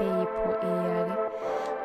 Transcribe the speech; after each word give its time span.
Hej 0.00 0.26
på 0.26 0.52
er! 0.66 1.08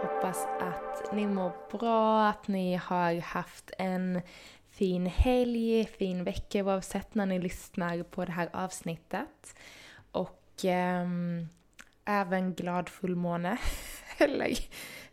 Hoppas 0.01 0.47
att 0.59 1.13
ni 1.13 1.27
mår 1.27 1.51
bra, 1.71 2.27
att 2.27 2.47
ni 2.47 2.75
har 2.75 3.21
haft 3.21 3.71
en 3.77 4.21
fin 4.69 5.05
helg, 5.05 5.85
fin 5.85 6.23
vecka 6.23 6.63
oavsett 6.63 7.15
när 7.15 7.25
ni 7.25 7.39
lyssnar 7.39 8.03
på 8.03 8.25
det 8.25 8.31
här 8.31 8.49
avsnittet. 8.53 9.55
Och 10.11 10.65
ähm, 10.65 11.49
även 12.05 12.53
glad 12.53 12.89
fullmåne, 12.89 13.57
eller, 14.17 14.57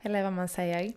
eller 0.01 0.23
vad 0.23 0.33
man 0.33 0.49
säger. 0.49 0.93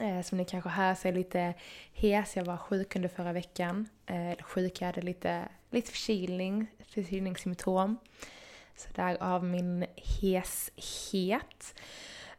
Eh, 0.00 0.22
som 0.22 0.38
ni 0.38 0.44
kanske 0.44 0.70
hör 0.70 0.94
så 0.94 1.08
är 1.08 1.12
jag 1.12 1.18
lite 1.18 1.54
hes, 1.92 2.36
jag 2.36 2.44
var 2.44 2.56
sjuk 2.56 2.96
under 2.96 3.08
förra 3.08 3.32
veckan. 3.32 3.88
Eh, 4.06 4.44
sjuk, 4.44 4.80
jag 4.80 4.86
hade 4.86 5.02
lite, 5.02 5.48
lite 5.70 5.90
förkylning, 5.90 6.66
förkylningssymptom. 6.88 7.98
Så 8.76 8.88
därav 8.94 9.44
min 9.44 9.86
heshet. 9.96 11.80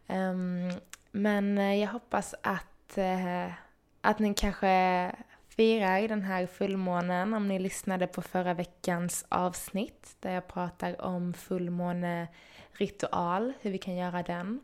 Um, 0.08 0.72
men 1.12 1.58
eh, 1.58 1.76
jag 1.76 1.88
hoppas 1.88 2.36
att, 2.44 2.98
uh, 2.98 3.54
att 4.02 4.20
ni 4.20 4.34
kanske 4.34 5.12
firar 5.58 6.08
den 6.08 6.22
här 6.22 6.46
fullmånen 6.46 7.34
om 7.34 7.48
ni 7.48 7.60
lyssnade 7.60 8.08
på 8.08 8.22
förra 8.22 8.54
veckans 8.54 9.26
avsnitt 9.30 10.16
där 10.20 10.34
jag 10.34 10.48
pratar 10.48 11.02
om 11.02 11.34
fullmåneritual, 11.34 13.54
hur 13.62 13.72
vi 13.72 13.78
kan 13.78 13.96
göra 13.96 14.24
den. 14.24 14.60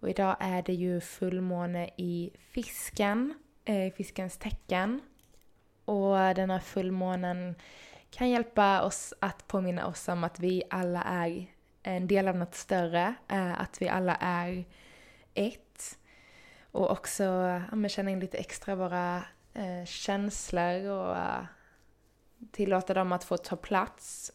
Och 0.00 0.10
idag 0.10 0.36
är 0.40 0.62
det 0.62 0.74
ju 0.74 1.00
fullmåne 1.00 1.90
i 1.96 2.30
fisken, 2.50 3.34
eh, 3.64 3.86
i 3.86 3.90
fiskens 3.90 4.38
tecken. 4.38 5.00
Och 5.84 6.16
den 6.16 6.50
här 6.50 6.58
fullmånen 6.58 7.54
kan 8.10 8.30
hjälpa 8.30 8.82
oss 8.82 9.14
att 9.20 9.46
påminna 9.46 9.86
oss 9.86 10.08
om 10.08 10.24
att 10.24 10.40
vi 10.40 10.62
alla 10.70 11.02
är 11.02 11.46
en 11.82 12.06
del 12.06 12.28
av 12.28 12.36
något 12.36 12.54
större, 12.54 13.14
eh, 13.28 13.60
att 13.60 13.82
vi 13.82 13.88
alla 13.88 14.16
är 14.20 14.64
ett. 15.34 15.98
Och 16.72 16.90
också 16.90 17.24
ja, 17.72 17.88
känna 17.88 18.10
in 18.10 18.20
lite 18.20 18.38
extra 18.38 18.74
våra 18.74 19.22
eh, 19.54 19.84
känslor 19.84 20.90
och 20.90 21.16
eh, 21.16 21.44
tillåta 22.52 22.94
dem 22.94 23.12
att 23.12 23.24
få 23.24 23.36
ta 23.36 23.56
plats. 23.56 24.32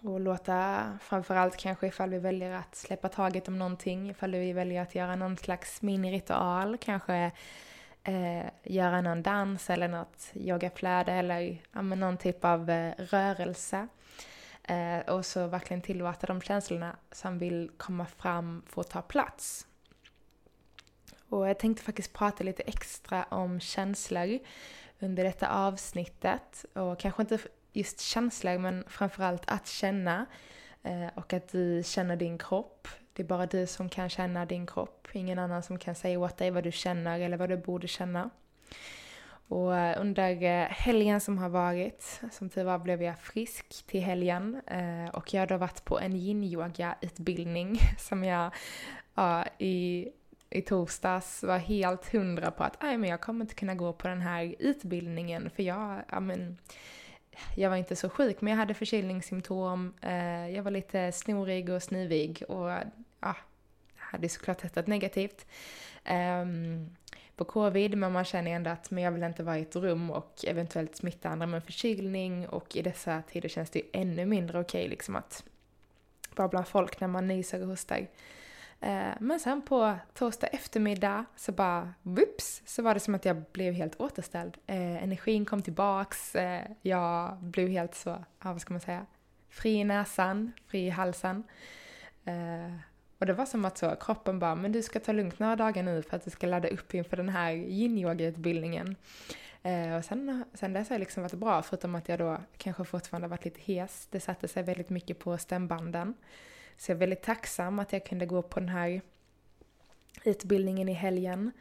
Och 0.00 0.20
låta, 0.20 0.84
framförallt 1.02 1.56
kanske 1.56 1.86
ifall 1.86 2.10
vi 2.10 2.18
väljer 2.18 2.50
att 2.50 2.74
släppa 2.74 3.08
taget 3.08 3.48
om 3.48 3.58
någonting, 3.58 4.10
ifall 4.10 4.32
vi 4.32 4.52
väljer 4.52 4.82
att 4.82 4.94
göra 4.94 5.16
någon 5.16 5.36
slags 5.36 5.82
miniritual, 5.82 6.78
kanske 6.78 7.32
eh, 8.06 8.50
göra 8.62 9.00
någon 9.00 9.22
dans 9.22 9.70
eller 9.70 9.88
något 9.88 10.30
yogaflöde 10.34 11.12
eller 11.12 11.62
ja, 11.72 11.82
men 11.82 12.00
någon 12.00 12.16
typ 12.16 12.44
av 12.44 12.70
eh, 12.70 12.94
rörelse. 12.98 13.88
Eh, 14.62 14.98
och 14.98 15.26
så 15.26 15.46
verkligen 15.46 15.82
tillåta 15.82 16.26
de 16.26 16.40
känslorna 16.40 16.96
som 17.12 17.38
vill 17.38 17.70
komma 17.76 18.06
fram 18.06 18.62
få 18.66 18.82
ta 18.82 19.02
plats. 19.02 19.66
Och 21.28 21.48
jag 21.48 21.58
tänkte 21.58 21.84
faktiskt 21.84 22.12
prata 22.12 22.44
lite 22.44 22.62
extra 22.62 23.24
om 23.24 23.60
känslor 23.60 24.38
under 24.98 25.24
detta 25.24 25.48
avsnittet. 25.48 26.64
Och 26.72 26.98
kanske 26.98 27.22
inte 27.22 27.38
just 27.72 28.00
känslor 28.00 28.58
men 28.58 28.84
framförallt 28.88 29.42
att 29.46 29.66
känna. 29.66 30.26
Eh, 30.82 31.06
och 31.14 31.32
att 31.32 31.48
du 31.48 31.82
känner 31.84 32.16
din 32.16 32.38
kropp. 32.38 32.88
Det 33.16 33.22
är 33.22 33.26
bara 33.26 33.46
du 33.46 33.66
som 33.66 33.88
kan 33.88 34.08
känna 34.08 34.46
din 34.46 34.66
kropp. 34.66 35.08
Ingen 35.12 35.38
annan 35.38 35.62
som 35.62 35.78
kan 35.78 35.94
säga 35.94 36.18
åt 36.18 36.36
dig 36.36 36.50
vad 36.50 36.64
du 36.64 36.72
känner 36.72 37.20
eller 37.20 37.36
vad 37.36 37.48
du 37.48 37.56
borde 37.56 37.88
känna. 37.88 38.30
Och 39.48 39.76
eh, 39.76 40.00
under 40.00 40.42
eh, 40.42 40.66
helgen 40.68 41.20
som 41.20 41.38
har 41.38 41.48
varit, 41.48 42.20
som 42.32 42.48
tur 42.48 42.64
var 42.64 42.78
blev 42.78 43.02
jag 43.02 43.18
frisk 43.18 43.86
till 43.86 44.00
helgen. 44.00 44.60
Eh, 44.66 45.08
och 45.14 45.34
jag 45.34 45.42
har 45.42 45.46
då 45.46 45.56
varit 45.56 45.84
på 45.84 46.00
en 46.00 46.16
yin-yoga-utbildning 46.16 47.78
som 47.98 48.24
jag 48.24 48.50
ja, 49.14 49.44
i, 49.58 50.08
i 50.50 50.62
torsdags 50.62 51.42
var 51.42 51.58
helt 51.58 52.12
hundra 52.12 52.50
på 52.50 52.64
att 52.64 52.82
men 52.82 53.04
jag 53.04 53.20
kommer 53.20 53.44
inte 53.44 53.54
kunna 53.54 53.74
gå 53.74 53.92
på 53.92 54.08
den 54.08 54.20
här 54.20 54.54
utbildningen 54.58 55.50
för 55.50 55.62
jag, 55.62 56.02
ja 56.10 56.20
men 56.20 56.58
jag 57.56 57.70
var 57.70 57.76
inte 57.76 57.96
så 57.96 58.08
sjuk 58.08 58.40
men 58.40 58.50
jag 58.50 58.58
hade 58.58 58.74
förkylningssymptom, 58.74 59.94
jag 60.54 60.62
var 60.62 60.70
lite 60.70 61.12
snorig 61.12 61.70
och 61.70 61.82
snuvig 61.82 62.42
och 62.48 62.70
ja, 63.20 63.36
det 63.94 64.00
hade 64.02 64.28
såklart 64.28 64.58
testat 64.58 64.86
negativt 64.86 65.46
um, 66.42 66.96
på 67.36 67.44
covid 67.44 67.98
men 67.98 68.12
man 68.12 68.24
känner 68.24 68.50
ändå 68.50 68.70
att 68.70 68.90
men 68.90 69.04
jag 69.04 69.12
vill 69.12 69.22
inte 69.22 69.42
vara 69.42 69.58
i 69.58 69.62
ett 69.62 69.76
rum 69.76 70.10
och 70.10 70.44
eventuellt 70.46 70.96
smitta 70.96 71.28
andra 71.28 71.46
med 71.46 71.64
förkylning 71.64 72.48
och 72.48 72.76
i 72.76 72.82
dessa 72.82 73.22
tider 73.22 73.48
känns 73.48 73.70
det 73.70 73.78
ju 73.78 73.84
ännu 73.92 74.26
mindre 74.26 74.60
okej 74.60 74.80
okay, 74.80 74.90
liksom 74.90 75.16
att 75.16 75.44
vara 76.34 76.48
bland 76.48 76.68
folk 76.68 77.00
när 77.00 77.08
man 77.08 77.26
nyser 77.26 77.62
och 77.62 77.68
hostar. 77.68 78.06
Ehm, 78.80 79.14
men 79.20 79.40
sen 79.40 79.62
på 79.62 79.98
torsdag 80.14 80.46
eftermiddag 80.46 81.24
så 81.36 81.52
bara 81.52 81.94
vips 82.02 82.62
så 82.66 82.82
var 82.82 82.94
det 82.94 83.00
som 83.00 83.14
att 83.14 83.24
jag 83.24 83.42
blev 83.52 83.74
helt 83.74 84.00
återställd. 84.00 84.56
Eh, 84.66 85.02
energin 85.02 85.44
kom 85.44 85.62
tillbaks, 85.62 86.34
eh, 86.34 86.70
jag 86.82 87.36
blev 87.36 87.68
helt 87.68 87.94
så, 87.94 88.10
ja, 88.42 88.52
vad 88.52 88.60
ska 88.60 88.74
man 88.74 88.80
säga, 88.80 89.06
fri 89.48 89.74
i 89.74 89.84
näsan, 89.84 90.52
fri 90.66 90.86
i 90.86 90.90
halsen. 90.90 91.44
Ehm, 92.24 92.78
och 93.18 93.26
det 93.26 93.32
var 93.32 93.46
som 93.46 93.64
att 93.64 93.78
så, 93.78 93.96
kroppen 94.00 94.38
bara, 94.38 94.54
men 94.54 94.72
du 94.72 94.82
ska 94.82 95.00
ta 95.00 95.12
lugnt 95.12 95.38
några 95.38 95.56
dagar 95.56 95.82
nu 95.82 96.02
för 96.02 96.16
att 96.16 96.24
du 96.24 96.30
ska 96.30 96.46
ladda 96.46 96.68
upp 96.68 96.94
inför 96.94 97.16
den 97.16 97.28
här 97.28 97.52
yin-yoga-utbildningen. 97.52 98.96
Eh, 99.62 99.96
och 99.96 100.04
sen, 100.04 100.44
sen 100.54 100.72
dess 100.72 100.88
har 100.88 100.96
det 100.96 101.00
liksom 101.00 101.22
varit 101.22 101.34
bra, 101.34 101.62
förutom 101.62 101.94
att 101.94 102.08
jag 102.08 102.18
då 102.18 102.38
kanske 102.56 102.84
fortfarande 102.84 103.28
varit 103.28 103.44
lite 103.44 103.60
hes. 103.72 104.08
Det 104.10 104.20
satte 104.20 104.48
sig 104.48 104.62
väldigt 104.62 104.90
mycket 104.90 105.18
på 105.18 105.38
stämbanden. 105.38 106.14
Så 106.76 106.90
jag 106.90 106.96
är 106.96 107.00
väldigt 107.00 107.22
tacksam 107.22 107.78
att 107.78 107.92
jag 107.92 108.06
kunde 108.06 108.26
gå 108.26 108.42
på 108.42 108.60
den 108.60 108.68
här 108.68 109.00
utbildningen 110.24 110.88
i 110.88 110.92
helgen. 110.92 111.52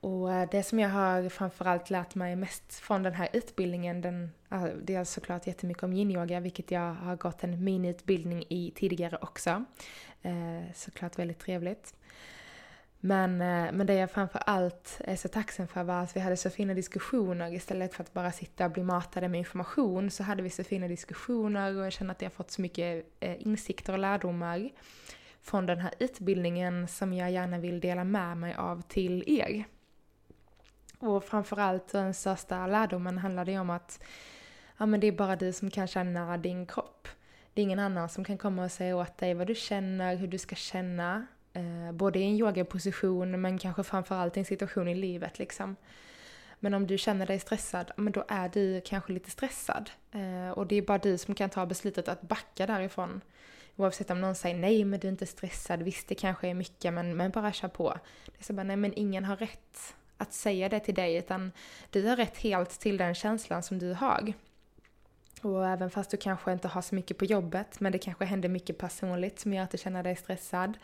Och 0.00 0.32
eh, 0.32 0.48
det 0.50 0.62
som 0.62 0.78
jag 0.78 0.88
har 0.88 1.28
framförallt 1.28 1.90
lärt 1.90 2.14
mig 2.14 2.36
mest 2.36 2.74
från 2.74 3.02
den 3.02 3.14
här 3.14 3.28
utbildningen, 3.32 4.00
den, 4.00 4.30
eh, 4.50 4.64
det 4.64 4.94
är 4.94 5.04
såklart 5.04 5.46
jättemycket 5.46 5.82
om 5.82 5.92
yin-yoga, 5.92 6.40
vilket 6.40 6.70
jag 6.70 6.94
har 6.94 7.16
gått 7.16 7.44
en 7.44 7.64
miniutbildning 7.64 8.44
i 8.48 8.72
tidigare 8.74 9.18
också. 9.20 9.64
Eh, 10.22 10.72
såklart 10.74 11.18
väldigt 11.18 11.38
trevligt. 11.38 11.94
Men, 13.00 13.38
men 13.38 13.86
det 13.86 13.94
jag 13.94 14.10
framförallt 14.10 15.00
är 15.04 15.16
så 15.16 15.28
tacksam 15.28 15.68
för 15.68 15.84
var 15.84 16.02
att 16.02 16.16
vi 16.16 16.20
hade 16.20 16.36
så 16.36 16.50
fina 16.50 16.74
diskussioner 16.74 17.54
istället 17.54 17.94
för 17.94 18.02
att 18.02 18.12
bara 18.12 18.32
sitta 18.32 18.64
och 18.64 18.70
bli 18.70 18.82
matade 18.82 19.28
med 19.28 19.38
information 19.38 20.10
så 20.10 20.22
hade 20.22 20.42
vi 20.42 20.50
så 20.50 20.64
fina 20.64 20.88
diskussioner 20.88 21.76
och 21.76 21.84
jag 21.84 21.92
känner 21.92 22.10
att 22.10 22.22
jag 22.22 22.28
har 22.28 22.34
fått 22.34 22.50
så 22.50 22.62
mycket 22.62 23.06
insikter 23.20 23.92
och 23.92 23.98
lärdomar 23.98 24.70
från 25.42 25.66
den 25.66 25.78
här 25.78 25.94
utbildningen 25.98 26.88
som 26.88 27.12
jag 27.12 27.30
gärna 27.30 27.58
vill 27.58 27.80
dela 27.80 28.04
med 28.04 28.36
mig 28.36 28.54
av 28.54 28.82
till 28.82 29.24
er. 29.40 29.64
Och 30.98 31.24
framförallt 31.24 31.88
den 31.88 32.14
största 32.14 32.66
lärdomen 32.66 33.18
handlade 33.18 33.52
ju 33.52 33.58
om 33.58 33.70
att 33.70 34.02
ja, 34.76 34.86
men 34.86 35.00
det 35.00 35.06
är 35.06 35.12
bara 35.12 35.36
du 35.36 35.52
som 35.52 35.70
kan 35.70 35.86
känna 35.86 36.36
din 36.36 36.66
kropp. 36.66 37.08
Det 37.54 37.60
är 37.60 37.62
ingen 37.62 37.78
annan 37.78 38.08
som 38.08 38.24
kan 38.24 38.38
komma 38.38 38.64
och 38.64 38.72
säga 38.72 38.96
åt 38.96 39.18
dig 39.18 39.34
vad 39.34 39.46
du 39.46 39.54
känner, 39.54 40.16
hur 40.16 40.26
du 40.26 40.38
ska 40.38 40.54
känna 40.54 41.26
Eh, 41.56 41.92
både 41.92 42.18
i 42.18 42.22
en 42.22 42.36
yogaposition 42.36 43.40
men 43.40 43.58
kanske 43.58 43.82
framförallt 43.82 44.36
i 44.36 44.40
en 44.40 44.46
situation 44.46 44.88
i 44.88 44.94
livet 44.94 45.38
liksom. 45.38 45.76
Men 46.60 46.74
om 46.74 46.86
du 46.86 46.98
känner 46.98 47.26
dig 47.26 47.38
stressad, 47.38 47.90
men 47.96 48.12
då 48.12 48.24
är 48.28 48.48
du 48.48 48.80
kanske 48.84 49.12
lite 49.12 49.30
stressad. 49.30 49.90
Eh, 50.12 50.50
och 50.50 50.66
det 50.66 50.76
är 50.76 50.82
bara 50.82 50.98
du 50.98 51.18
som 51.18 51.34
kan 51.34 51.50
ta 51.50 51.66
beslutet 51.66 52.08
att 52.08 52.20
backa 52.20 52.66
därifrån. 52.66 53.20
Oavsett 53.76 54.10
om 54.10 54.20
någon 54.20 54.34
säger 54.34 54.56
nej 54.56 54.84
men 54.84 55.00
du 55.00 55.06
är 55.08 55.12
inte 55.12 55.26
stressad, 55.26 55.82
visst 55.82 56.08
det 56.08 56.14
kanske 56.14 56.48
är 56.48 56.54
mycket 56.54 56.92
men, 56.92 57.16
men 57.16 57.30
bara 57.30 57.52
kör 57.52 57.68
på. 57.68 57.98
Det 58.26 58.38
är 58.38 58.44
så 58.44 58.52
bara 58.52 58.64
nej 58.64 58.76
men 58.76 58.92
ingen 58.96 59.24
har 59.24 59.36
rätt 59.36 59.94
att 60.18 60.32
säga 60.32 60.68
det 60.68 60.80
till 60.80 60.94
dig 60.94 61.16
utan 61.16 61.52
du 61.90 62.08
har 62.08 62.16
rätt 62.16 62.38
helt 62.38 62.80
till 62.80 62.96
den 62.96 63.14
känslan 63.14 63.62
som 63.62 63.78
du 63.78 63.92
har. 63.92 64.32
Och 65.42 65.68
även 65.68 65.90
fast 65.90 66.10
du 66.10 66.16
kanske 66.16 66.52
inte 66.52 66.68
har 66.68 66.82
så 66.82 66.94
mycket 66.94 67.18
på 67.18 67.24
jobbet 67.24 67.80
men 67.80 67.92
det 67.92 67.98
kanske 67.98 68.24
händer 68.24 68.48
mycket 68.48 68.78
personligt 68.78 69.40
som 69.40 69.54
gör 69.54 69.62
att 69.62 69.70
du 69.70 69.78
känner 69.78 70.02
dig 70.02 70.16
stressad. 70.16 70.78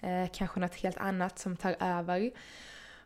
Eh, 0.00 0.30
kanske 0.32 0.60
något 0.60 0.74
helt 0.74 0.96
annat 0.96 1.38
som 1.38 1.56
tar 1.56 1.76
över. 1.80 2.30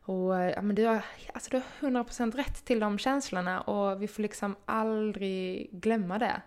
Och 0.02 0.38
eh, 0.38 0.50
ja, 0.50 0.62
men 0.62 0.76
du 0.76 0.84
har, 0.84 1.04
alltså 1.34 1.50
du 1.50 1.56
har 1.56 1.90
100% 1.90 2.36
rätt 2.36 2.64
till 2.64 2.80
de 2.80 2.98
känslorna 2.98 3.60
och 3.60 4.02
vi 4.02 4.08
får 4.08 4.22
liksom 4.22 4.56
aldrig 4.64 5.68
glömma 5.72 6.18
det. 6.18 6.42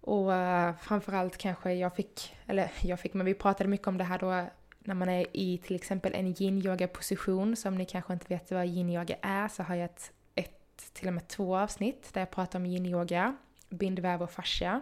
Och 0.00 0.30
uh, 0.30 0.72
framförallt 0.80 1.36
kanske 1.36 1.72
jag 1.72 1.96
fick, 1.96 2.36
eller 2.46 2.72
jag 2.82 3.00
fick, 3.00 3.14
men 3.14 3.26
vi 3.26 3.34
pratade 3.34 3.70
mycket 3.70 3.86
om 3.86 3.98
det 3.98 4.04
här 4.04 4.18
då 4.18 4.46
när 4.84 4.94
man 4.94 5.08
är 5.08 5.26
i 5.32 5.58
till 5.58 5.76
exempel 5.76 6.14
en 6.14 6.34
yin-yoga 6.34 6.88
position. 6.88 7.56
Så 7.56 7.68
om 7.68 7.74
ni 7.74 7.84
kanske 7.84 8.12
inte 8.12 8.26
vet 8.28 8.50
vad 8.50 8.66
yin-yoga 8.66 9.16
är 9.22 9.48
så 9.48 9.62
har 9.62 9.74
jag 9.74 9.84
ett, 9.84 10.12
ett, 10.34 10.92
till 10.92 11.08
och 11.08 11.14
med 11.14 11.28
två 11.28 11.56
avsnitt 11.56 12.14
där 12.14 12.20
jag 12.20 12.30
pratar 12.30 12.58
om 12.58 12.66
yin-yoga, 12.66 13.36
bindväv 13.68 14.22
och 14.22 14.30
fascia. 14.30 14.80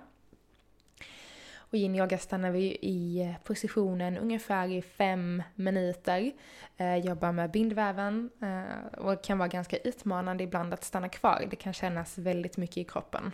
Och 1.71 1.75
yin-yoga 1.75 2.19
stannar 2.19 2.51
vi 2.51 2.79
i 2.83 3.35
positionen 3.45 4.19
ungefär 4.19 4.69
i 4.69 4.83
fem 4.83 5.43
minuter. 5.55 6.33
Eh, 6.77 6.97
jobbar 6.97 7.33
med 7.33 7.51
bindväven 7.51 8.31
eh, 8.43 8.99
och 8.99 9.25
kan 9.25 9.39
vara 9.39 9.49
ganska 9.49 9.77
utmanande 9.77 10.45
ibland 10.45 10.75
att 10.75 10.85
stanna 10.85 11.09
kvar. 11.09 11.47
Det 11.51 11.57
kan 11.57 11.73
kännas 11.73 12.19
väldigt 12.19 12.57
mycket 12.57 12.77
i 12.77 12.85
kroppen. 12.85 13.33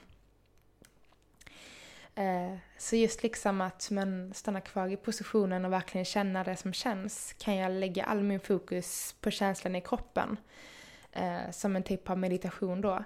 Eh, 2.15 2.57
så 2.79 2.97
just 2.97 3.23
liksom 3.23 3.61
att 3.61 3.91
man 3.91 4.35
stannar 4.35 4.61
kvar 4.61 4.89
i 4.89 4.97
positionen 4.97 5.65
och 5.65 5.73
verkligen 5.73 6.05
känna 6.05 6.45
det 6.45 6.57
som 6.57 6.73
känns 6.73 7.35
kan 7.39 7.57
jag 7.57 7.73
lägga 7.73 8.05
all 8.05 8.23
min 8.23 8.41
fokus 8.41 9.15
på 9.21 9.31
känslan 9.31 9.77
i 9.77 9.81
kroppen. 9.81 10.37
Eh, 11.15 11.51
som 11.51 11.77
en 11.77 11.83
typ 11.83 12.11
av 12.11 12.19
meditation 12.19 12.81
då. 12.81 13.05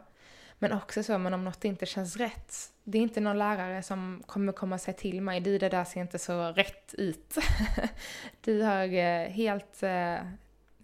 Men 0.58 0.72
också 0.72 1.02
så, 1.02 1.18
men 1.18 1.34
om 1.34 1.44
något 1.44 1.64
inte 1.64 1.86
känns 1.86 2.16
rätt. 2.16 2.54
Det 2.84 2.98
är 2.98 3.02
inte 3.02 3.20
någon 3.20 3.38
lärare 3.38 3.82
som 3.82 4.22
kommer 4.26 4.52
komma 4.52 4.74
och 4.74 4.80
säga 4.80 4.96
till 4.96 5.22
mig, 5.22 5.40
du 5.40 5.58
det 5.58 5.68
där 5.68 5.84
ser 5.84 6.00
inte 6.00 6.18
så 6.18 6.52
rätt 6.52 6.94
ut. 6.94 7.34
du 8.40 8.62
har 8.62 8.84
eh, 8.84 9.28
helt, 9.28 9.82
eh, 9.82 10.16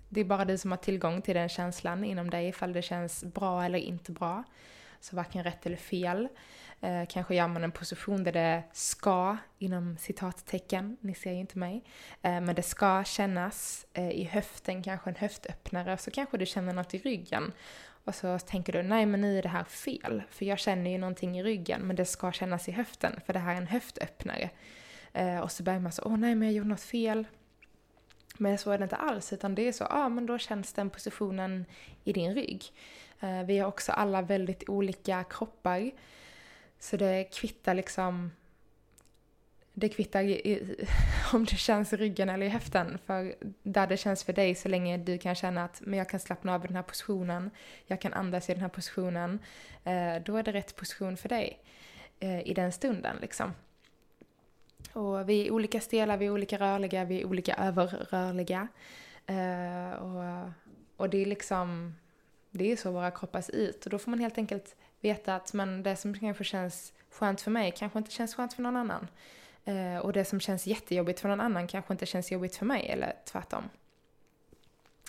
det 0.08 0.20
är 0.20 0.24
bara 0.24 0.44
du 0.44 0.58
som 0.58 0.70
har 0.70 0.78
tillgång 0.78 1.22
till 1.22 1.34
den 1.34 1.48
känslan 1.48 2.04
inom 2.04 2.30
dig 2.30 2.48
ifall 2.48 2.72
det 2.72 2.82
känns 2.82 3.24
bra 3.24 3.64
eller 3.64 3.78
inte 3.78 4.12
bra. 4.12 4.44
Så 5.04 5.16
varken 5.16 5.44
rätt 5.44 5.66
eller 5.66 5.76
fel. 5.76 6.28
Eh, 6.80 7.06
kanske 7.08 7.34
gör 7.34 7.48
man 7.48 7.64
en 7.64 7.72
position 7.72 8.24
där 8.24 8.32
det 8.32 8.62
ska, 8.72 9.36
inom 9.58 9.96
citattecken, 9.98 10.96
ni 11.00 11.14
ser 11.14 11.32
ju 11.32 11.38
inte 11.38 11.58
mig, 11.58 11.84
eh, 12.22 12.40
men 12.40 12.54
det 12.54 12.62
ska 12.62 13.04
kännas 13.04 13.86
eh, 13.92 14.10
i 14.10 14.24
höften, 14.24 14.82
kanske 14.82 15.10
en 15.10 15.16
höftöppnare, 15.16 15.98
så 15.98 16.10
kanske 16.10 16.38
du 16.38 16.46
känner 16.46 16.72
något 16.72 16.94
i 16.94 16.98
ryggen. 16.98 17.52
Och 18.04 18.14
så 18.14 18.38
tänker 18.38 18.72
du, 18.72 18.82
nej 18.82 19.06
men 19.06 19.20
nu 19.20 19.38
är 19.38 19.42
det 19.42 19.48
här 19.48 19.64
fel, 19.64 20.22
för 20.30 20.44
jag 20.44 20.58
känner 20.58 20.90
ju 20.90 20.98
någonting 20.98 21.38
i 21.38 21.42
ryggen, 21.42 21.80
men 21.80 21.96
det 21.96 22.04
ska 22.04 22.32
kännas 22.32 22.68
i 22.68 22.72
höften, 22.72 23.20
för 23.26 23.32
det 23.32 23.38
här 23.38 23.52
är 23.52 23.58
en 23.58 23.66
höftöppnare. 23.66 24.50
Eh, 25.12 25.38
och 25.38 25.52
så 25.52 25.62
börjar 25.62 25.80
man 25.80 25.92
så, 25.92 26.02
åh 26.04 26.16
nej 26.16 26.34
men 26.34 26.48
jag 26.48 26.54
gjorde 26.54 26.68
något 26.68 26.80
fel. 26.80 27.26
Men 28.38 28.58
så 28.58 28.70
är 28.70 28.78
det 28.78 28.84
inte 28.84 28.96
alls, 28.96 29.32
utan 29.32 29.54
det 29.54 29.68
är 29.68 29.72
så, 29.72 29.84
ja 29.84 29.88
ah, 29.90 30.08
men 30.08 30.26
då 30.26 30.38
känns 30.38 30.72
den 30.72 30.90
positionen 30.90 31.64
i 32.04 32.12
din 32.12 32.34
rygg. 32.34 32.72
Eh, 33.24 33.42
vi 33.44 33.58
har 33.58 33.68
också 33.68 33.92
alla 33.92 34.22
väldigt 34.22 34.68
olika 34.68 35.24
kroppar. 35.24 35.90
Så 36.78 36.96
det 36.96 37.24
kvittar 37.24 37.74
liksom 37.74 38.30
det 39.76 39.88
kvittar 39.88 40.22
i, 40.22 40.76
om 41.32 41.44
det 41.44 41.56
känns 41.56 41.92
i 41.92 41.96
ryggen 41.96 42.28
eller 42.28 42.46
i 42.46 42.48
höften. 42.48 42.98
För 43.06 43.34
där 43.62 43.86
det 43.86 43.96
känns 43.96 44.24
för 44.24 44.32
dig 44.32 44.54
så 44.54 44.68
länge 44.68 44.98
du 44.98 45.18
kan 45.18 45.34
känna 45.34 45.64
att 45.64 45.80
men 45.80 45.98
jag 45.98 46.08
kan 46.08 46.20
slappna 46.20 46.54
av 46.54 46.64
i 46.64 46.66
den 46.66 46.76
här 46.76 46.82
positionen, 46.82 47.50
jag 47.86 48.00
kan 48.00 48.12
andas 48.12 48.50
i 48.50 48.52
den 48.52 48.62
här 48.62 48.68
positionen, 48.68 49.38
eh, 49.84 50.22
då 50.24 50.36
är 50.36 50.42
det 50.42 50.52
rätt 50.52 50.76
position 50.76 51.16
för 51.16 51.28
dig 51.28 51.58
eh, 52.20 52.48
i 52.48 52.54
den 52.54 52.72
stunden 52.72 53.16
liksom. 53.20 53.54
Och 54.92 55.28
vi 55.28 55.46
är 55.46 55.50
olika 55.50 55.80
stela, 55.80 56.16
vi 56.16 56.26
är 56.26 56.30
olika 56.30 56.58
rörliga, 56.58 57.04
vi 57.04 57.20
är 57.20 57.26
olika 57.26 57.54
överrörliga. 57.54 58.68
Och, 59.98 60.50
och 60.96 61.10
det 61.10 61.22
är 61.22 61.26
liksom, 61.26 61.94
det 62.58 62.72
är 62.72 62.76
så 62.76 62.90
våra 62.90 63.10
kroppar 63.10 63.40
ser 63.40 63.52
ut. 63.52 63.84
Och 63.84 63.90
då 63.90 63.98
får 63.98 64.10
man 64.10 64.20
helt 64.20 64.38
enkelt 64.38 64.76
veta 65.00 65.36
att 65.36 65.52
men 65.52 65.82
det 65.82 65.96
som 65.96 66.18
kanske 66.18 66.44
känns 66.44 66.92
skönt 67.10 67.40
för 67.40 67.50
mig 67.50 67.74
kanske 67.76 67.98
inte 67.98 68.10
känns 68.10 68.34
skönt 68.34 68.54
för 68.54 68.62
någon 68.62 68.76
annan. 68.76 69.08
Eh, 69.64 69.98
och 69.98 70.12
det 70.12 70.24
som 70.24 70.40
känns 70.40 70.66
jättejobbigt 70.66 71.20
för 71.20 71.28
någon 71.28 71.40
annan 71.40 71.66
kanske 71.66 71.92
inte 71.92 72.06
känns 72.06 72.32
jobbigt 72.32 72.56
för 72.56 72.66
mig, 72.66 72.88
eller 72.88 73.12
tvärtom. 73.24 73.64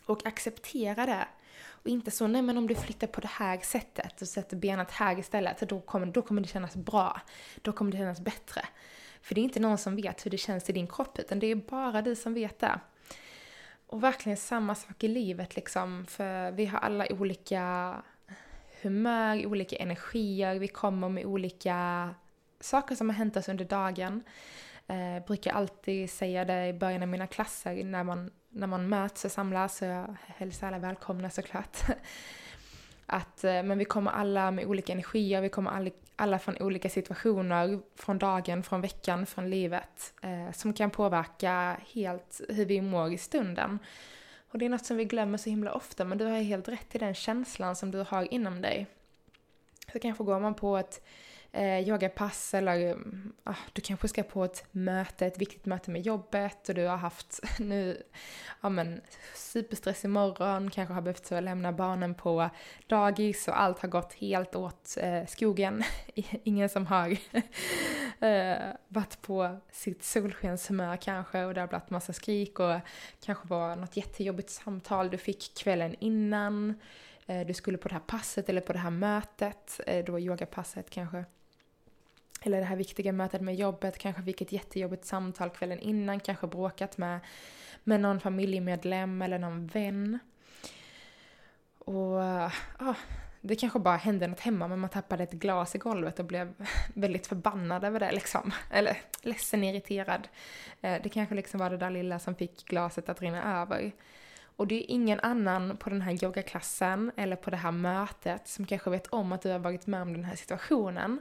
Och 0.05 0.25
acceptera 0.25 1.05
det. 1.05 1.27
Och 1.67 1.87
inte 1.87 2.11
så, 2.11 2.27
nej 2.27 2.41
men 2.41 2.57
om 2.57 2.67
du 2.67 2.75
flyttar 2.75 3.07
på 3.07 3.21
det 3.21 3.27
här 3.27 3.57
sättet 3.57 4.21
och 4.21 4.27
sätter 4.27 4.57
benet 4.57 4.91
här 4.91 5.19
istället, 5.19 5.59
då 5.59 5.81
kommer, 5.81 6.05
då 6.05 6.21
kommer 6.21 6.41
det 6.41 6.47
kännas 6.47 6.75
bra. 6.75 7.21
Då 7.61 7.71
kommer 7.71 7.91
det 7.91 7.97
kännas 7.97 8.21
bättre. 8.21 8.61
För 9.21 9.35
det 9.35 9.41
är 9.41 9.43
inte 9.43 9.59
någon 9.59 9.77
som 9.77 9.95
vet 9.95 10.25
hur 10.25 10.31
det 10.31 10.37
känns 10.37 10.69
i 10.69 10.73
din 10.73 10.87
kropp, 10.87 11.19
utan 11.19 11.39
det 11.39 11.47
är 11.47 11.55
bara 11.55 12.01
du 12.01 12.15
som 12.15 12.33
vet 12.33 12.59
det. 12.59 12.79
Och 13.95 14.03
verkligen 14.03 14.37
samma 14.37 14.75
sak 14.75 15.03
i 15.03 15.07
livet 15.07 15.55
liksom, 15.55 16.05
för 16.05 16.51
vi 16.51 16.65
har 16.65 16.79
alla 16.79 17.07
olika 17.09 17.95
humör, 18.81 19.45
olika 19.45 19.75
energier, 19.75 20.59
vi 20.59 20.67
kommer 20.67 21.09
med 21.09 21.25
olika 21.25 22.09
saker 22.59 22.95
som 22.95 23.09
har 23.09 23.15
hänt 23.15 23.37
oss 23.37 23.49
under 23.49 23.65
dagen. 23.65 24.23
Eh, 24.87 25.25
brukar 25.27 25.51
alltid 25.51 26.09
säga 26.09 26.45
det 26.45 26.67
i 26.67 26.73
början 26.73 27.01
av 27.01 27.07
mina 27.07 27.27
klasser 27.27 27.83
när 27.83 28.03
man, 28.03 28.31
när 28.49 28.67
man 28.67 28.89
möts 28.89 29.25
och 29.25 29.31
samlas, 29.31 29.77
så 29.77 29.85
jag 29.85 30.15
hälsar 30.27 30.67
alla 30.67 30.79
välkomna 30.79 31.29
såklart. 31.29 31.77
Att, 33.05 33.43
eh, 33.43 33.63
men 33.63 33.77
vi 33.77 33.85
kommer 33.85 34.11
alla 34.11 34.51
med 34.51 34.65
olika 34.65 34.93
energier, 34.93 35.41
vi 35.41 35.49
kommer 35.49 35.71
alla, 35.71 35.91
alla 36.15 36.39
från 36.39 36.57
olika 36.57 36.89
situationer, 36.89 37.79
från 37.95 38.17
dagen, 38.17 38.63
från 38.63 38.81
veckan, 38.81 39.25
från 39.25 39.49
livet, 39.49 40.13
eh, 40.21 40.51
som 40.51 40.73
kan 40.73 40.91
påverka 40.91 41.77
helt 41.93 42.41
hur 42.49 42.65
vi 42.65 42.81
mår 42.81 43.13
i 43.13 43.17
stunden. 43.17 43.79
Och 44.51 44.59
det 44.59 44.65
är 44.65 44.69
något 44.69 44.85
som 44.85 44.97
vi 44.97 45.05
glömmer 45.05 45.37
så 45.37 45.49
himla 45.49 45.73
ofta, 45.73 46.05
men 46.05 46.17
du 46.17 46.25
har 46.25 46.41
helt 46.41 46.67
rätt 46.67 46.95
i 46.95 46.97
den 46.97 47.13
känslan 47.13 47.75
som 47.75 47.91
du 47.91 48.05
har 48.09 48.33
inom 48.33 48.61
dig. 48.61 48.87
Så 49.93 49.99
kanske 49.99 50.23
går 50.23 50.39
man 50.39 50.53
på 50.53 50.77
ett 50.77 51.05
eh, 51.55 51.87
yogapass 51.89 52.53
eller 52.53 52.91
mm, 52.91 53.33
ah, 53.43 53.55
du 53.73 53.81
kanske 53.81 54.07
ska 54.07 54.23
på 54.23 54.43
ett 54.43 54.63
möte, 54.71 55.25
ett 55.25 55.41
viktigt 55.41 55.65
möte 55.65 55.91
med 55.91 56.01
jobbet 56.01 56.69
och 56.69 56.75
du 56.75 56.87
har 56.87 56.97
haft 56.97 57.39
nu, 57.59 58.03
ja 58.61 58.69
men 58.69 59.01
superstress 59.35 60.05
imorgon, 60.05 60.69
kanske 60.69 60.93
har 60.93 61.01
behövt 61.01 61.25
så 61.25 61.39
lämna 61.39 61.71
barnen 61.71 62.15
på 62.15 62.49
dagis 62.87 63.47
och 63.47 63.61
allt 63.61 63.79
har 63.79 63.89
gått 63.89 64.13
helt 64.13 64.55
åt 64.55 64.97
eh, 64.97 65.25
skogen. 65.25 65.83
Ingen 66.43 66.69
som 66.69 66.85
har 66.85 67.09
eh, 68.25 68.73
varit 68.87 69.21
på 69.21 69.57
sitt 69.71 70.03
solskenshumör 70.03 70.97
kanske 70.97 71.43
och 71.43 71.53
det 71.53 71.61
har 71.61 71.67
blivit 71.67 71.89
massa 71.89 72.13
skrik 72.13 72.59
och 72.59 72.79
kanske 73.25 73.47
var 73.47 73.75
något 73.75 73.97
jättejobbigt 73.97 74.49
samtal 74.49 75.09
du 75.09 75.17
fick 75.17 75.57
kvällen 75.57 75.95
innan. 75.99 76.79
Eh, 77.27 77.47
du 77.47 77.53
skulle 77.53 77.77
på 77.77 77.87
det 77.87 77.95
här 77.95 78.01
passet 78.01 78.49
eller 78.49 78.61
på 78.61 78.73
det 78.73 78.79
här 78.79 78.89
mötet, 78.89 79.79
eh, 79.87 80.05
då 80.05 80.19
yogapasset 80.19 80.89
kanske 80.89 81.25
eller 82.41 82.59
det 82.59 82.65
här 82.65 82.75
viktiga 82.75 83.11
mötet 83.11 83.41
med 83.41 83.55
jobbet, 83.55 83.97
kanske 83.97 84.23
fick 84.23 84.41
ett 84.41 84.51
jättejobbigt 84.51 85.05
samtal 85.05 85.49
kvällen 85.49 85.79
innan, 85.79 86.19
kanske 86.19 86.47
bråkat 86.47 86.97
med, 86.97 87.19
med 87.83 87.99
någon 87.99 88.19
familjemedlem 88.19 89.21
eller 89.21 89.39
någon 89.39 89.67
vän. 89.67 90.19
Och 91.79 92.21
ja, 92.79 92.95
det 93.47 93.55
kanske 93.55 93.79
bara 93.79 93.97
hände 93.97 94.27
något 94.27 94.39
hemma 94.39 94.67
men 94.67 94.79
man 94.79 94.89
tappade 94.89 95.23
ett 95.23 95.31
glas 95.31 95.75
i 95.75 95.77
golvet 95.77 96.19
och 96.19 96.25
blev 96.25 96.53
väldigt 96.93 97.27
förbannad 97.27 97.83
över 97.83 97.99
det 97.99 98.11
liksom. 98.11 98.51
Eller 98.71 98.97
ledsen, 99.21 99.63
irriterad. 99.63 100.27
Eh, 100.81 101.01
det 101.03 101.09
kanske 101.09 101.35
liksom 101.35 101.59
var 101.59 101.69
det 101.69 101.77
där 101.77 101.89
lilla 101.89 102.19
som 102.19 102.35
fick 102.35 102.65
glaset 102.65 103.09
att 103.09 103.21
rinna 103.21 103.61
över. 103.61 103.91
Och 104.55 104.67
det 104.67 104.75
är 104.75 104.91
ingen 104.91 105.19
annan 105.19 105.77
på 105.77 105.89
den 105.89 106.01
här 106.01 106.23
yogaklassen 106.23 107.11
eller 107.15 107.35
på 107.35 107.49
det 107.49 107.57
här 107.57 107.71
mötet 107.71 108.47
som 108.47 108.65
kanske 108.65 108.89
vet 108.89 109.07
om 109.07 109.31
att 109.31 109.41
du 109.41 109.49
har 109.49 109.59
varit 109.59 109.87
med 109.87 110.01
om 110.01 110.13
den 110.13 110.23
här 110.23 110.35
situationen. 110.35 111.19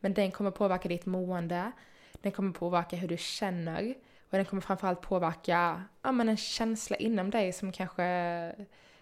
Men 0.00 0.14
den 0.14 0.30
kommer 0.30 0.50
påverka 0.50 0.88
ditt 0.88 1.06
mående, 1.06 1.72
den 2.12 2.32
kommer 2.32 2.52
påverka 2.52 2.96
hur 2.96 3.08
du 3.08 3.16
känner 3.16 3.94
och 4.30 4.36
den 4.36 4.44
kommer 4.44 4.60
framförallt 4.60 5.00
påverka 5.00 5.82
ja, 6.02 6.12
men 6.12 6.28
en 6.28 6.36
känsla 6.36 6.96
inom 6.96 7.30
dig 7.30 7.52
som 7.52 7.72
kanske 7.72 8.52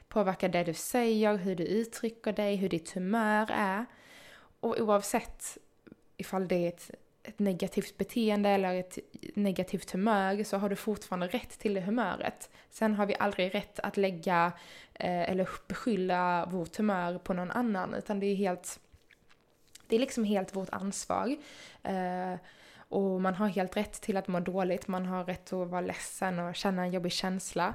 påverkar 0.09 0.49
det 0.49 0.65
du 0.65 0.75
säger, 0.75 1.37
hur 1.37 1.57
du 1.57 1.65
uttrycker 1.65 2.33
dig, 2.33 2.57
hur 2.57 2.69
ditt 2.69 2.93
humör 2.93 3.50
är. 3.50 3.87
Och 4.61 4.81
oavsett 4.81 5.59
ifall 6.17 6.49
det 6.49 6.55
är 6.55 6.69
ett, 6.69 6.91
ett 7.23 7.38
negativt 7.38 7.97
beteende 7.97 8.49
eller 8.49 8.75
ett 8.75 8.99
negativt 9.35 9.91
humör 9.91 10.45
så 10.45 10.57
har 10.57 10.69
du 10.69 10.76
fortfarande 10.76 11.26
rätt 11.26 11.59
till 11.59 11.75
det 11.75 11.81
humöret. 11.81 12.50
Sen 12.71 12.95
har 12.95 13.07
vi 13.07 13.17
aldrig 13.19 13.55
rätt 13.55 13.81
att 13.81 13.97
lägga 13.97 14.53
eh, 14.95 15.31
eller 15.31 15.49
beskylla 15.69 16.47
vårt 16.47 16.76
humör 16.76 17.19
på 17.19 17.33
någon 17.33 17.50
annan 17.50 17.95
utan 17.95 18.21
det 18.21 18.26
är 18.26 18.35
helt 18.35 18.81
det 19.87 19.97
är 19.97 20.00
liksom 20.00 20.25
helt 20.25 20.57
vårt 20.57 20.71
ansvar. 20.71 21.37
Eh, 21.83 22.35
och 22.88 23.21
man 23.21 23.35
har 23.35 23.49
helt 23.49 23.76
rätt 23.76 24.00
till 24.00 24.16
att 24.16 24.28
må 24.28 24.40
dåligt, 24.40 24.88
man 24.88 25.07
har 25.07 25.25
rätt 25.25 25.52
att 25.52 25.69
vara 25.69 25.81
ledsen 25.81 26.38
och 26.38 26.55
känna 26.55 26.83
en 26.83 26.90
jobbig 26.90 27.12
känsla. 27.12 27.75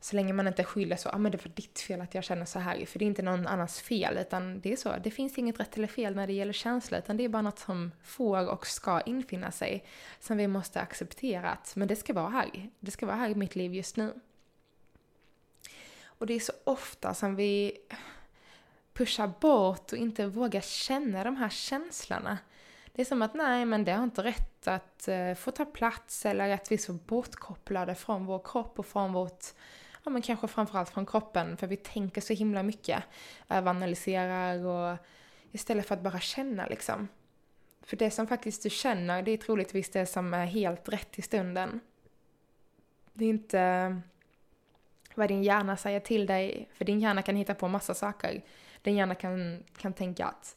Så 0.00 0.16
länge 0.16 0.32
man 0.32 0.48
inte 0.48 0.64
skyller 0.64 0.96
så, 0.96 1.08
ja 1.08 1.14
ah, 1.14 1.18
men 1.18 1.32
det 1.32 1.44
var 1.44 1.52
ditt 1.54 1.80
fel 1.80 2.00
att 2.00 2.14
jag 2.14 2.24
känner 2.24 2.44
så 2.44 2.58
här, 2.58 2.86
för 2.86 2.98
det 2.98 3.04
är 3.04 3.06
inte 3.06 3.22
någon 3.22 3.46
annans 3.46 3.80
fel, 3.80 4.18
utan 4.18 4.60
det 4.60 4.72
är 4.72 4.76
så, 4.76 4.94
det 5.04 5.10
finns 5.10 5.38
inget 5.38 5.60
rätt 5.60 5.76
eller 5.76 5.88
fel 5.88 6.14
när 6.14 6.26
det 6.26 6.32
gäller 6.32 6.52
känsla, 6.52 6.98
utan 6.98 7.16
det 7.16 7.24
är 7.24 7.28
bara 7.28 7.42
något 7.42 7.58
som 7.58 7.92
får 8.02 8.48
och 8.48 8.66
ska 8.66 9.00
infinna 9.00 9.50
sig, 9.50 9.84
som 10.20 10.36
vi 10.36 10.48
måste 10.48 10.80
acceptera 10.80 11.50
att, 11.50 11.76
men 11.76 11.88
det 11.88 11.96
ska 11.96 12.12
vara 12.12 12.28
här, 12.28 12.70
det 12.80 12.90
ska 12.90 13.06
vara 13.06 13.16
här 13.16 13.30
i 13.30 13.34
mitt 13.34 13.56
liv 13.56 13.74
just 13.74 13.96
nu. 13.96 14.14
Och 16.04 16.26
det 16.26 16.34
är 16.34 16.40
så 16.40 16.52
ofta 16.64 17.14
som 17.14 17.36
vi 17.36 17.78
pusha 18.98 19.32
bort 19.40 19.92
och 19.92 19.98
inte 19.98 20.26
våga 20.26 20.60
känna 20.60 21.24
de 21.24 21.36
här 21.36 21.48
känslorna. 21.48 22.38
Det 22.92 23.02
är 23.02 23.06
som 23.06 23.22
att 23.22 23.34
nej, 23.34 23.64
men 23.64 23.84
det 23.84 23.92
har 23.92 24.04
inte 24.04 24.22
rätt 24.22 24.68
att 24.68 25.08
eh, 25.08 25.34
få 25.34 25.50
ta 25.50 25.64
plats 25.64 26.26
eller 26.26 26.54
att 26.54 26.70
vi 26.70 26.74
är 26.74 26.78
så 26.78 26.92
bortkopplade 26.92 27.94
från 27.94 28.26
vår 28.26 28.40
kropp 28.44 28.78
och 28.78 28.86
från 28.86 29.12
vårt, 29.12 29.44
ja 30.04 30.10
men 30.10 30.22
kanske 30.22 30.48
framförallt 30.48 30.90
från 30.90 31.06
kroppen, 31.06 31.56
för 31.56 31.66
vi 31.66 31.76
tänker 31.76 32.20
så 32.20 32.32
himla 32.32 32.62
mycket, 32.62 33.04
överanalyserar 33.48 34.66
och 34.66 34.98
istället 35.52 35.86
för 35.86 35.94
att 35.94 36.02
bara 36.02 36.20
känna 36.20 36.66
liksom. 36.66 37.08
För 37.82 37.96
det 37.96 38.10
som 38.10 38.26
faktiskt 38.26 38.62
du 38.62 38.70
känner, 38.70 39.22
det 39.22 39.30
är 39.30 39.36
troligtvis 39.36 39.90
det 39.90 40.06
som 40.06 40.34
är 40.34 40.46
helt 40.46 40.88
rätt 40.88 41.18
i 41.18 41.22
stunden. 41.22 41.80
Det 43.12 43.24
är 43.24 43.28
inte 43.28 44.00
vad 45.18 45.28
din 45.28 45.42
hjärna 45.42 45.76
säger 45.76 46.00
till 46.00 46.26
dig, 46.26 46.68
för 46.74 46.84
din 46.84 47.00
hjärna 47.00 47.22
kan 47.22 47.36
hitta 47.36 47.54
på 47.54 47.68
massa 47.68 47.94
saker. 47.94 48.42
Din 48.82 48.96
hjärna 48.96 49.14
kan, 49.14 49.64
kan 49.76 49.92
tänka 49.92 50.26
att 50.26 50.56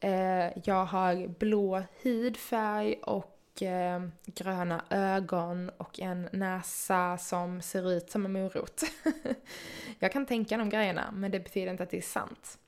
eh, 0.00 0.58
jag 0.64 0.84
har 0.84 1.28
blå 1.28 1.82
hudfärg 2.02 2.94
och 3.02 3.62
eh, 3.62 4.02
gröna 4.26 4.84
ögon 4.90 5.70
och 5.76 6.00
en 6.00 6.28
näsa 6.32 7.18
som 7.18 7.62
ser 7.62 7.92
ut 7.92 8.10
som 8.10 8.24
en 8.24 8.32
morot. 8.32 8.82
jag 9.98 10.12
kan 10.12 10.26
tänka 10.26 10.56
de 10.56 10.68
grejerna, 10.68 11.10
men 11.12 11.30
det 11.30 11.40
betyder 11.40 11.70
inte 11.70 11.82
att 11.82 11.90
det 11.90 11.98
är 11.98 12.02
sant. 12.02 12.58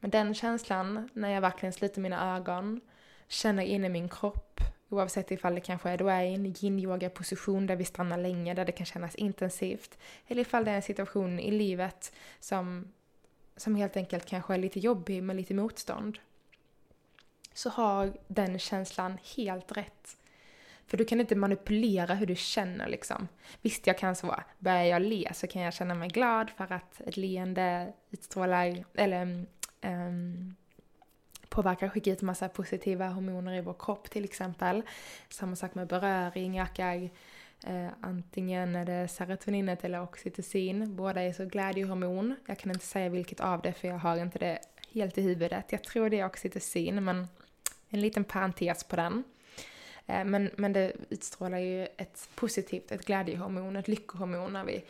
Men 0.00 0.10
den 0.10 0.34
känslan, 0.34 1.08
när 1.12 1.28
jag 1.28 1.40
verkligen 1.40 1.72
sliter 1.72 2.00
mina 2.00 2.36
ögon, 2.36 2.80
känner 3.28 3.62
in 3.62 3.84
i 3.84 3.88
min 3.88 4.08
kropp, 4.08 4.60
oavsett 4.88 5.30
ifall 5.30 5.54
det 5.54 5.60
kanske 5.60 5.90
är 5.90 5.98
då 5.98 6.08
är 6.08 6.22
i 6.22 6.34
en 6.34 6.46
yin-yoga 6.46 7.10
position 7.10 7.66
där 7.66 7.76
vi 7.76 7.84
stannar 7.84 8.18
länge, 8.18 8.54
där 8.54 8.64
det 8.64 8.72
kan 8.72 8.86
kännas 8.86 9.14
intensivt, 9.14 9.98
eller 10.26 10.42
ifall 10.42 10.64
det 10.64 10.70
är 10.70 10.76
en 10.76 10.82
situation 10.82 11.40
i 11.40 11.50
livet 11.50 12.12
som, 12.40 12.92
som 13.56 13.74
helt 13.76 13.96
enkelt 13.96 14.26
kanske 14.26 14.54
är 14.54 14.58
lite 14.58 14.80
jobbig 14.80 15.22
med 15.22 15.36
lite 15.36 15.54
motstånd, 15.54 16.18
så 17.52 17.70
har 17.70 18.12
den 18.28 18.58
känslan 18.58 19.18
helt 19.36 19.76
rätt. 19.76 20.16
För 20.86 20.96
du 20.96 21.04
kan 21.04 21.20
inte 21.20 21.36
manipulera 21.36 22.14
hur 22.14 22.26
du 22.26 22.34
känner 22.34 22.88
liksom. 22.88 23.28
Visst, 23.62 23.86
jag 23.86 23.98
kan 23.98 24.16
så, 24.16 24.34
börjar 24.58 24.84
jag 24.84 25.02
le 25.02 25.30
så 25.34 25.46
kan 25.46 25.62
jag 25.62 25.74
känna 25.74 25.94
mig 25.94 26.08
glad 26.08 26.50
för 26.50 26.72
att 26.72 27.00
ett 27.00 27.16
leende 27.16 27.92
utstrålar, 28.10 28.84
eller 28.94 29.46
um, 29.82 30.56
påverkar, 31.48 31.88
skickar 31.88 32.12
ut 32.12 32.22
massa 32.22 32.48
positiva 32.48 33.08
hormoner 33.08 33.54
i 33.54 33.60
vår 33.60 33.76
kropp 33.78 34.10
till 34.10 34.24
exempel. 34.24 34.82
Samma 35.28 35.56
sak 35.56 35.74
med 35.74 35.86
beröring 35.86 36.60
ökar 36.60 37.10
eh, 37.66 37.88
antingen 38.00 38.76
är 38.76 38.84
det 38.84 39.08
serotoninet 39.08 39.84
eller 39.84 40.02
oxytocin. 40.02 40.96
Båda 40.96 41.22
är 41.22 41.32
så 41.32 41.44
glädjehormon. 41.44 42.34
Jag 42.46 42.58
kan 42.58 42.72
inte 42.72 42.86
säga 42.86 43.08
vilket 43.08 43.40
av 43.40 43.62
det 43.62 43.72
för 43.72 43.88
jag 43.88 43.98
har 43.98 44.16
inte 44.16 44.38
det 44.38 44.58
helt 44.92 45.18
i 45.18 45.22
huvudet. 45.22 45.72
Jag 45.72 45.84
tror 45.84 46.10
det 46.10 46.20
är 46.20 46.26
oxytocin 46.26 47.04
men 47.04 47.28
en 47.88 48.00
liten 48.00 48.24
parentes 48.24 48.84
på 48.84 48.96
den. 48.96 49.24
Eh, 50.06 50.24
men, 50.24 50.50
men 50.56 50.72
det 50.72 50.92
utstrålar 51.08 51.58
ju 51.58 51.84
ett 51.96 52.28
positivt, 52.34 52.92
ett 52.92 53.06
glädjehormon, 53.06 53.76
ett 53.76 53.88
lyckohormon 53.88 54.52
när 54.52 54.64
vi 54.64 54.84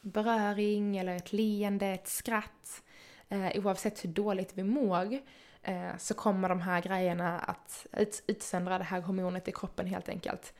beröring 0.00 0.98
eller 0.98 1.16
ett 1.16 1.32
leende, 1.32 1.86
ett 1.86 2.08
skratt. 2.08 2.82
Eh, 3.28 3.64
oavsett 3.64 4.04
hur 4.04 4.10
dåligt 4.10 4.50
vi 4.54 4.62
mår 4.62 5.18
eh, 5.62 5.96
så 5.98 6.14
kommer 6.14 6.48
de 6.48 6.60
här 6.60 6.82
grejerna 6.82 7.38
att 7.38 7.86
ut, 7.92 8.22
utsöndra 8.26 8.78
det 8.78 8.84
här 8.84 9.00
hormonet 9.00 9.48
i 9.48 9.52
kroppen 9.52 9.86
helt 9.86 10.08
enkelt. 10.08 10.54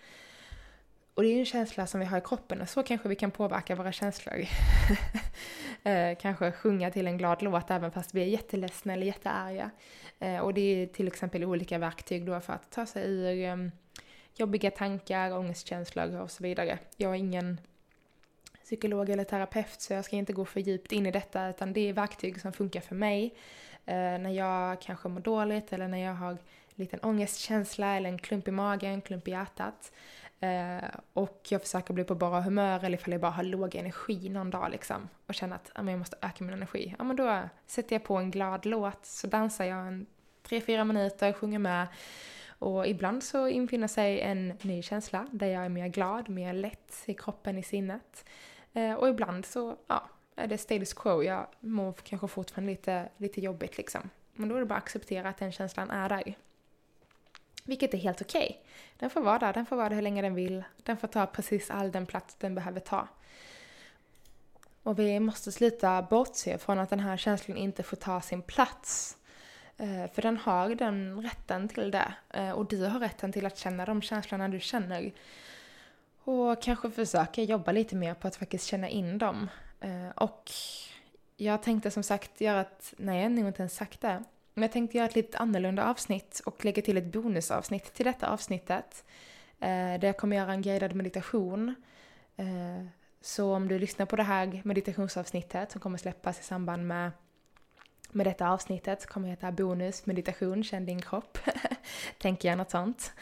Och 1.14 1.22
det 1.22 1.28
är 1.28 1.32
ju 1.32 1.38
en 1.38 1.44
känsla 1.44 1.86
som 1.86 2.00
vi 2.00 2.06
har 2.06 2.18
i 2.18 2.20
kroppen 2.20 2.60
och 2.60 2.68
så 2.68 2.82
kanske 2.82 3.08
vi 3.08 3.16
kan 3.16 3.30
påverka 3.30 3.74
våra 3.74 3.92
känslor. 3.92 4.34
eh, 5.82 6.16
kanske 6.20 6.52
sjunga 6.52 6.90
till 6.90 7.06
en 7.06 7.18
glad 7.18 7.42
låt 7.42 7.70
även 7.70 7.90
fast 7.90 8.14
vi 8.14 8.22
är 8.22 8.26
jätteledsna 8.26 8.92
eller 8.92 9.06
jättearga. 9.06 9.70
Eh, 10.18 10.38
och 10.38 10.54
det 10.54 10.60
är 10.60 10.86
till 10.86 11.06
exempel 11.06 11.44
olika 11.44 11.78
verktyg 11.78 12.26
då 12.26 12.40
för 12.40 12.52
att 12.52 12.70
ta 12.70 12.86
sig 12.86 13.10
ur 13.10 13.44
eh, 13.44 13.56
jobbiga 14.34 14.70
tankar, 14.70 15.38
ångestkänslor 15.38 16.20
och 16.20 16.30
så 16.30 16.42
vidare. 16.42 16.78
Jag 16.96 17.10
är 17.10 17.16
ingen 17.16 17.60
psykolog 18.64 19.10
eller 19.10 19.24
terapeut 19.24 19.80
så 19.80 19.92
jag 19.92 20.04
ska 20.04 20.16
inte 20.16 20.32
gå 20.32 20.44
för 20.44 20.60
djupt 20.60 20.92
in 20.92 21.06
i 21.06 21.10
detta 21.10 21.48
utan 21.48 21.72
det 21.72 21.88
är 21.88 21.92
verktyg 21.92 22.40
som 22.40 22.52
funkar 22.52 22.80
för 22.80 22.94
mig 22.94 23.34
Eh, 23.86 23.94
när 23.94 24.30
jag 24.30 24.80
kanske 24.80 25.08
mår 25.08 25.20
dåligt 25.20 25.72
eller 25.72 25.88
när 25.88 25.98
jag 25.98 26.14
har 26.14 26.30
en 26.30 26.38
liten 26.74 27.00
ångestkänsla 27.00 27.96
eller 27.96 28.08
en 28.08 28.18
klump 28.18 28.48
i 28.48 28.50
magen, 28.50 28.92
en 28.92 29.00
klump 29.00 29.28
i 29.28 29.30
hjärtat. 29.30 29.92
Eh, 30.40 30.88
och 31.12 31.46
jag 31.48 31.62
försöker 31.62 31.94
bli 31.94 32.04
på 32.04 32.14
bra 32.14 32.40
humör 32.40 32.84
eller 32.84 32.98
ifall 32.98 33.12
jag 33.12 33.20
bara 33.20 33.30
har 33.30 33.42
låg 33.42 33.74
energi 33.74 34.28
någon 34.28 34.50
dag 34.50 34.70
liksom 34.70 35.08
och 35.26 35.34
känner 35.34 35.56
att 35.56 35.70
ah, 35.74 35.90
jag 35.90 35.98
måste 35.98 36.16
öka 36.20 36.44
min 36.44 36.52
energi. 36.52 36.94
Ja 36.98 37.04
men 37.04 37.16
då 37.16 37.40
sätter 37.66 37.94
jag 37.94 38.04
på 38.04 38.16
en 38.16 38.30
glad 38.30 38.66
låt 38.66 39.06
så 39.06 39.26
dansar 39.26 39.64
jag 39.64 39.86
en 39.86 40.06
tre, 40.42 40.60
fyra 40.60 40.84
minuter, 40.84 41.32
sjunger 41.32 41.58
med 41.58 41.86
och 42.62 42.86
ibland 42.86 43.22
så 43.22 43.48
infinner 43.48 43.88
sig 43.88 44.20
en 44.20 44.48
ny 44.62 44.82
känsla 44.82 45.26
där 45.30 45.46
jag 45.46 45.64
är 45.64 45.68
mer 45.68 45.88
glad, 45.88 46.28
mer 46.28 46.52
lätt 46.52 47.02
i 47.06 47.14
kroppen, 47.14 47.58
i 47.58 47.62
sinnet. 47.62 48.24
Eh, 48.72 48.94
och 48.94 49.08
ibland 49.08 49.46
så, 49.46 49.76
ja, 49.86 50.08
är 50.36 50.46
det 50.46 50.58
status 50.58 50.92
quo. 50.92 51.22
Jag 51.22 51.46
mår 51.60 51.92
kanske 51.92 52.28
fortfarande 52.28 52.72
lite, 52.72 53.08
lite 53.16 53.40
jobbigt 53.40 53.76
liksom. 53.76 54.10
Men 54.32 54.48
då 54.48 54.56
är 54.56 54.60
det 54.60 54.66
bara 54.66 54.78
att 54.78 54.82
acceptera 54.82 55.28
att 55.28 55.38
den 55.38 55.52
känslan 55.52 55.90
är 55.90 56.08
där. 56.08 56.34
Vilket 57.64 57.94
är 57.94 57.98
helt 57.98 58.20
okej. 58.22 58.44
Okay. 58.44 58.56
Den 58.98 59.10
får 59.10 59.20
vara 59.20 59.38
där, 59.38 59.52
den 59.52 59.66
får 59.66 59.76
vara 59.76 59.88
där 59.88 59.96
hur 59.96 60.02
länge 60.02 60.22
den 60.22 60.34
vill. 60.34 60.64
Den 60.82 60.96
får 60.96 61.08
ta 61.08 61.26
precis 61.26 61.70
all 61.70 61.92
den 61.92 62.06
plats 62.06 62.34
den 62.34 62.54
behöver 62.54 62.80
ta. 62.80 63.08
Och 64.82 64.98
vi 64.98 65.20
måste 65.20 65.52
sluta 65.52 66.02
bortse 66.02 66.58
från 66.58 66.78
att 66.78 66.90
den 66.90 67.00
här 67.00 67.16
känslan 67.16 67.56
inte 67.56 67.82
får 67.82 67.96
ta 67.96 68.20
sin 68.20 68.42
plats. 68.42 69.16
Eh, 69.76 70.10
för 70.12 70.22
den 70.22 70.36
har 70.36 70.68
den 70.74 71.22
rätten 71.22 71.68
till 71.68 71.90
det. 71.90 72.14
Eh, 72.30 72.50
och 72.50 72.66
du 72.66 72.84
har 72.84 73.00
rätten 73.00 73.32
till 73.32 73.46
att 73.46 73.58
känna 73.58 73.84
de 73.84 74.02
känslorna 74.02 74.48
du 74.48 74.60
känner. 74.60 75.12
Och 76.24 76.62
kanske 76.62 76.90
försöka 76.90 77.42
jobba 77.42 77.72
lite 77.72 77.96
mer 77.96 78.14
på 78.14 78.28
att 78.28 78.36
faktiskt 78.36 78.66
känna 78.66 78.88
in 78.88 79.18
dem. 79.18 79.48
Eh, 79.82 80.10
och 80.14 80.50
jag 81.36 81.62
tänkte 81.62 81.90
som 81.90 82.02
sagt 82.02 82.40
göra 82.40 82.60
ett, 82.60 82.94
nej 82.96 83.16
jag 83.16 83.24
har 83.24 83.30
nog 83.30 83.46
inte 83.46 83.62
ens 83.62 83.74
sagt 83.74 84.00
det, 84.00 84.22
men 84.54 84.62
jag 84.62 84.72
tänkte 84.72 84.96
göra 84.96 85.08
ett 85.08 85.14
lite 85.14 85.38
annorlunda 85.38 85.90
avsnitt 85.90 86.42
och 86.44 86.64
lägga 86.64 86.82
till 86.82 86.96
ett 86.96 87.12
bonusavsnitt 87.12 87.94
till 87.94 88.04
detta 88.04 88.28
avsnittet. 88.28 89.04
Eh, 89.60 89.68
där 89.68 90.04
jag 90.04 90.16
kommer 90.16 90.36
göra 90.36 90.52
en 90.52 90.62
guidad 90.62 90.94
meditation. 90.94 91.74
Eh, 92.36 92.86
så 93.20 93.54
om 93.54 93.68
du 93.68 93.78
lyssnar 93.78 94.06
på 94.06 94.16
det 94.16 94.22
här 94.22 94.60
meditationsavsnittet 94.64 95.72
som 95.72 95.80
kommer 95.80 95.98
släppas 95.98 96.40
i 96.40 96.42
samband 96.42 96.86
med 96.86 97.10
med 98.14 98.26
detta 98.26 98.48
avsnittet 98.48 99.06
kommer 99.06 99.28
heta 99.28 99.52
bonus 99.52 100.06
meditation, 100.06 100.64
känn 100.64 100.86
din 100.86 101.02
kropp. 101.02 101.38
Tänker 102.18 102.48
jag 102.48 102.58
något 102.58 102.70
sånt. 102.70 103.12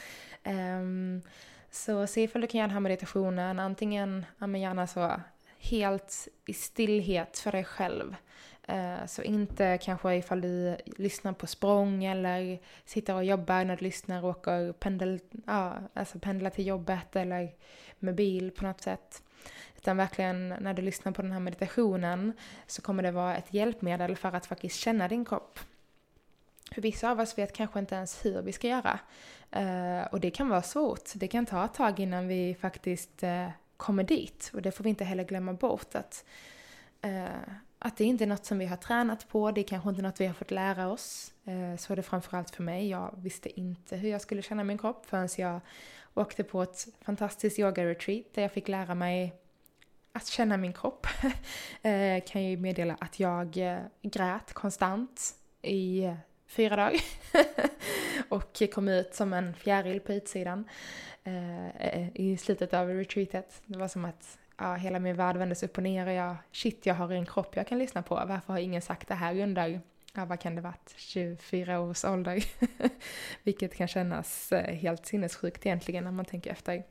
Um, 0.44 1.22
så 1.70 2.06
se 2.06 2.22
ifall 2.22 2.42
du 2.42 2.46
kan 2.46 2.58
göra 2.58 2.66
den 2.66 2.74
här 2.74 2.80
meditationen 2.80 3.58
antingen, 3.58 4.26
ja 4.38 4.46
men 4.46 4.60
gärna 4.60 4.86
så 4.86 5.20
helt 5.60 6.28
i 6.46 6.52
stillhet 6.52 7.38
för 7.38 7.52
dig 7.52 7.64
själv. 7.64 8.16
Eh, 8.62 9.06
så 9.06 9.22
inte 9.22 9.78
kanske 9.78 10.16
ifall 10.16 10.40
du 10.40 10.76
lyssnar 10.84 11.32
på 11.32 11.46
språng 11.46 12.04
eller 12.04 12.58
sitter 12.84 13.14
och 13.14 13.24
jobbar 13.24 13.64
när 13.64 13.76
du 13.76 13.84
lyssnar 13.84 14.24
och 14.24 14.30
åker 14.30 14.72
pendel, 14.72 15.20
ja, 15.46 15.78
alltså 15.94 16.18
pendla 16.18 16.50
till 16.50 16.66
jobbet 16.66 17.16
eller 17.16 17.52
med 17.98 18.14
bil 18.14 18.50
på 18.50 18.64
något 18.64 18.80
sätt. 18.80 19.22
Utan 19.76 19.96
verkligen 19.96 20.48
när 20.48 20.74
du 20.74 20.82
lyssnar 20.82 21.12
på 21.12 21.22
den 21.22 21.32
här 21.32 21.40
meditationen 21.40 22.32
så 22.66 22.82
kommer 22.82 23.02
det 23.02 23.10
vara 23.10 23.36
ett 23.36 23.54
hjälpmedel 23.54 24.16
för 24.16 24.32
att 24.32 24.46
faktiskt 24.46 24.76
känna 24.76 25.08
din 25.08 25.24
kropp. 25.24 25.58
För 26.74 26.82
vissa 26.82 27.10
av 27.10 27.20
oss 27.20 27.38
vet 27.38 27.52
kanske 27.52 27.78
inte 27.78 27.94
ens 27.94 28.24
hur 28.24 28.42
vi 28.42 28.52
ska 28.52 28.68
göra. 28.68 28.98
Eh, 29.50 30.06
och 30.12 30.20
det 30.20 30.30
kan 30.30 30.48
vara 30.48 30.62
svårt. 30.62 31.10
Det 31.14 31.28
kan 31.28 31.46
ta 31.46 31.64
ett 31.64 31.74
tag 31.74 32.00
innan 32.00 32.28
vi 32.28 32.56
faktiskt 32.60 33.22
eh, 33.22 33.48
kommer 33.80 34.04
dit. 34.04 34.50
Och 34.54 34.62
det 34.62 34.72
får 34.72 34.84
vi 34.84 34.90
inte 34.90 35.04
heller 35.04 35.24
glömma 35.24 35.52
bort 35.52 35.94
att, 35.94 36.24
eh, 37.02 37.24
att 37.78 37.96
det 37.96 38.04
inte 38.04 38.24
är 38.24 38.28
något 38.28 38.44
som 38.44 38.58
vi 38.58 38.66
har 38.66 38.76
tränat 38.76 39.28
på, 39.28 39.50
det 39.50 39.60
är 39.60 39.64
kanske 39.64 39.90
inte 39.90 40.02
något 40.02 40.20
vi 40.20 40.26
har 40.26 40.34
fått 40.34 40.50
lära 40.50 40.88
oss. 40.88 41.32
Eh, 41.44 41.76
så 41.76 41.92
är 41.92 41.96
det 41.96 42.02
framförallt 42.02 42.50
för 42.50 42.62
mig. 42.62 42.88
Jag 42.88 43.14
visste 43.16 43.60
inte 43.60 43.96
hur 43.96 44.10
jag 44.10 44.20
skulle 44.20 44.42
känna 44.42 44.64
min 44.64 44.78
kropp 44.78 45.06
förrän 45.06 45.28
jag 45.38 45.60
åkte 46.14 46.44
på 46.44 46.62
ett 46.62 46.88
fantastiskt 47.04 47.58
yoga-retreat 47.58 48.24
där 48.34 48.42
jag 48.42 48.52
fick 48.52 48.68
lära 48.68 48.94
mig 48.94 49.34
att 50.12 50.26
känna 50.26 50.56
min 50.56 50.72
kropp. 50.72 51.06
Eh, 51.82 52.22
kan 52.26 52.42
ju 52.42 52.56
meddela 52.56 52.96
att 53.00 53.20
jag 53.20 53.56
eh, 53.56 53.78
grät 54.02 54.52
konstant 54.52 55.34
i 55.62 56.14
fyra 56.46 56.76
dagar. 56.76 56.92
och 58.30 58.62
kom 58.72 58.88
ut 58.88 59.14
som 59.14 59.32
en 59.32 59.54
fjäril 59.54 60.00
på 60.00 60.12
utsidan 60.12 60.64
eh, 61.24 61.68
eh, 61.68 62.08
i 62.14 62.36
slutet 62.36 62.74
av 62.74 62.88
retreatet. 62.88 63.62
Det 63.66 63.78
var 63.78 63.88
som 63.88 64.04
att 64.04 64.38
ja, 64.56 64.74
hela 64.74 64.98
min 64.98 65.16
värld 65.16 65.36
vändes 65.36 65.62
upp 65.62 65.76
och 65.76 65.82
ner 65.82 66.06
och 66.06 66.12
jag, 66.12 66.36
shit 66.52 66.86
jag 66.86 66.94
har 66.94 67.10
en 67.10 67.26
kropp 67.26 67.56
jag 67.56 67.66
kan 67.66 67.78
lyssna 67.78 68.02
på. 68.02 68.14
Varför 68.14 68.52
har 68.52 68.60
ingen 68.60 68.82
sagt 68.82 69.08
det 69.08 69.14
här 69.14 69.40
under, 69.40 69.80
ja 70.14 70.24
vad 70.24 70.40
kan 70.40 70.54
det 70.54 70.60
varit, 70.60 70.94
24 70.96 71.80
års 71.80 72.04
ålder? 72.04 72.44
Vilket 73.42 73.74
kan 73.74 73.88
kännas 73.88 74.52
eh, 74.52 74.74
helt 74.74 75.06
sinnessjukt 75.06 75.66
egentligen 75.66 76.04
när 76.04 76.12
man 76.12 76.24
tänker 76.24 76.50
efter. 76.50 76.82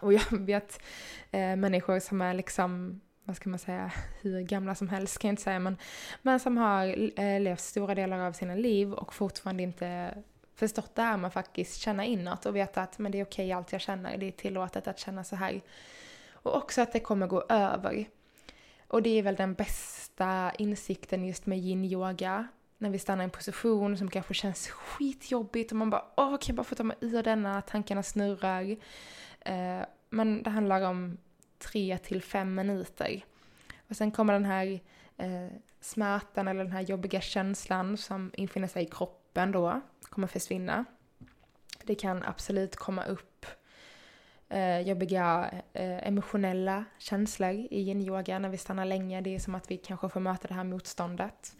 Och 0.00 0.12
jag 0.12 0.38
vet 0.38 0.82
eh, 1.30 1.56
människor 1.56 2.00
som 2.00 2.20
är 2.20 2.34
liksom 2.34 3.00
vad 3.24 3.36
ska 3.36 3.50
man 3.50 3.58
säga, 3.58 3.92
hur 4.22 4.40
gamla 4.40 4.74
som 4.74 4.88
helst 4.88 5.18
kan 5.18 5.28
jag 5.28 5.32
inte 5.32 5.42
säga, 5.42 5.58
men, 5.58 5.76
men 6.22 6.40
som 6.40 6.56
har 6.56 6.86
eh, 7.20 7.40
levt 7.40 7.60
stora 7.60 7.94
delar 7.94 8.18
av 8.18 8.32
sina 8.32 8.54
liv 8.54 8.92
och 8.92 9.14
fortfarande 9.14 9.62
inte 9.62 10.14
förstått 10.54 10.94
det 10.94 11.02
här 11.02 11.16
med 11.16 11.28
att 11.28 11.34
faktiskt 11.34 11.80
känna 11.80 12.04
inåt 12.04 12.46
och 12.46 12.56
veta 12.56 12.82
att 12.82 12.98
men 12.98 13.12
det 13.12 13.20
är 13.20 13.24
okej 13.24 13.52
allt 13.52 13.72
jag 13.72 13.80
känner, 13.80 14.16
det 14.16 14.26
är 14.26 14.32
tillåtet 14.32 14.88
att 14.88 14.98
känna 14.98 15.24
så 15.24 15.36
här. 15.36 15.60
Och 16.32 16.56
också 16.56 16.82
att 16.82 16.92
det 16.92 17.00
kommer 17.00 17.26
gå 17.26 17.42
över. 17.48 18.08
Och 18.88 19.02
det 19.02 19.18
är 19.18 19.22
väl 19.22 19.36
den 19.36 19.54
bästa 19.54 20.52
insikten 20.58 21.24
just 21.24 21.46
med 21.46 21.58
yin-yoga. 21.58 22.48
När 22.78 22.90
vi 22.90 22.98
stannar 22.98 23.22
i 23.22 23.24
en 23.24 23.30
position 23.30 23.98
som 23.98 24.10
kanske 24.10 24.34
känns 24.34 24.68
skitjobbigt 24.68 25.72
och 25.72 25.76
man 25.76 25.90
bara 25.90 26.04
åh, 26.16 26.30
kan 26.30 26.38
jag 26.46 26.56
bara 26.56 26.64
få 26.64 26.74
ta 26.74 26.82
mig 26.82 26.96
ur 27.00 27.22
denna, 27.22 27.62
tankarna 27.62 28.02
snurrar. 28.02 28.76
Eh, 29.40 29.84
men 30.10 30.42
det 30.42 30.50
handlar 30.50 30.82
om 30.82 31.18
tre 31.62 31.98
till 31.98 32.22
fem 32.22 32.54
minuter. 32.54 33.24
Och 33.88 33.96
sen 33.96 34.10
kommer 34.10 34.32
den 34.32 34.44
här 34.44 34.80
eh, 35.16 35.46
smärtan 35.80 36.48
eller 36.48 36.64
den 36.64 36.72
här 36.72 36.80
jobbiga 36.80 37.20
känslan 37.20 37.96
som 37.96 38.30
infinner 38.34 38.68
sig 38.68 38.82
i 38.82 38.86
kroppen 38.86 39.52
då, 39.52 39.80
kommer 40.02 40.26
försvinna. 40.26 40.84
Det 41.84 41.94
kan 41.94 42.22
absolut 42.22 42.76
komma 42.76 43.04
upp 43.04 43.46
eh, 44.48 44.80
jobbiga 44.80 45.50
eh, 45.72 46.08
emotionella 46.08 46.84
känslor 46.98 47.50
i 47.50 47.80
yin-yoga 47.80 48.38
när 48.38 48.48
vi 48.48 48.58
stannar 48.58 48.84
länge. 48.84 49.20
Det 49.20 49.34
är 49.34 49.38
som 49.38 49.54
att 49.54 49.70
vi 49.70 49.76
kanske 49.76 50.08
får 50.08 50.20
möta 50.20 50.48
det 50.48 50.54
här 50.54 50.64
motståndet. 50.64 51.56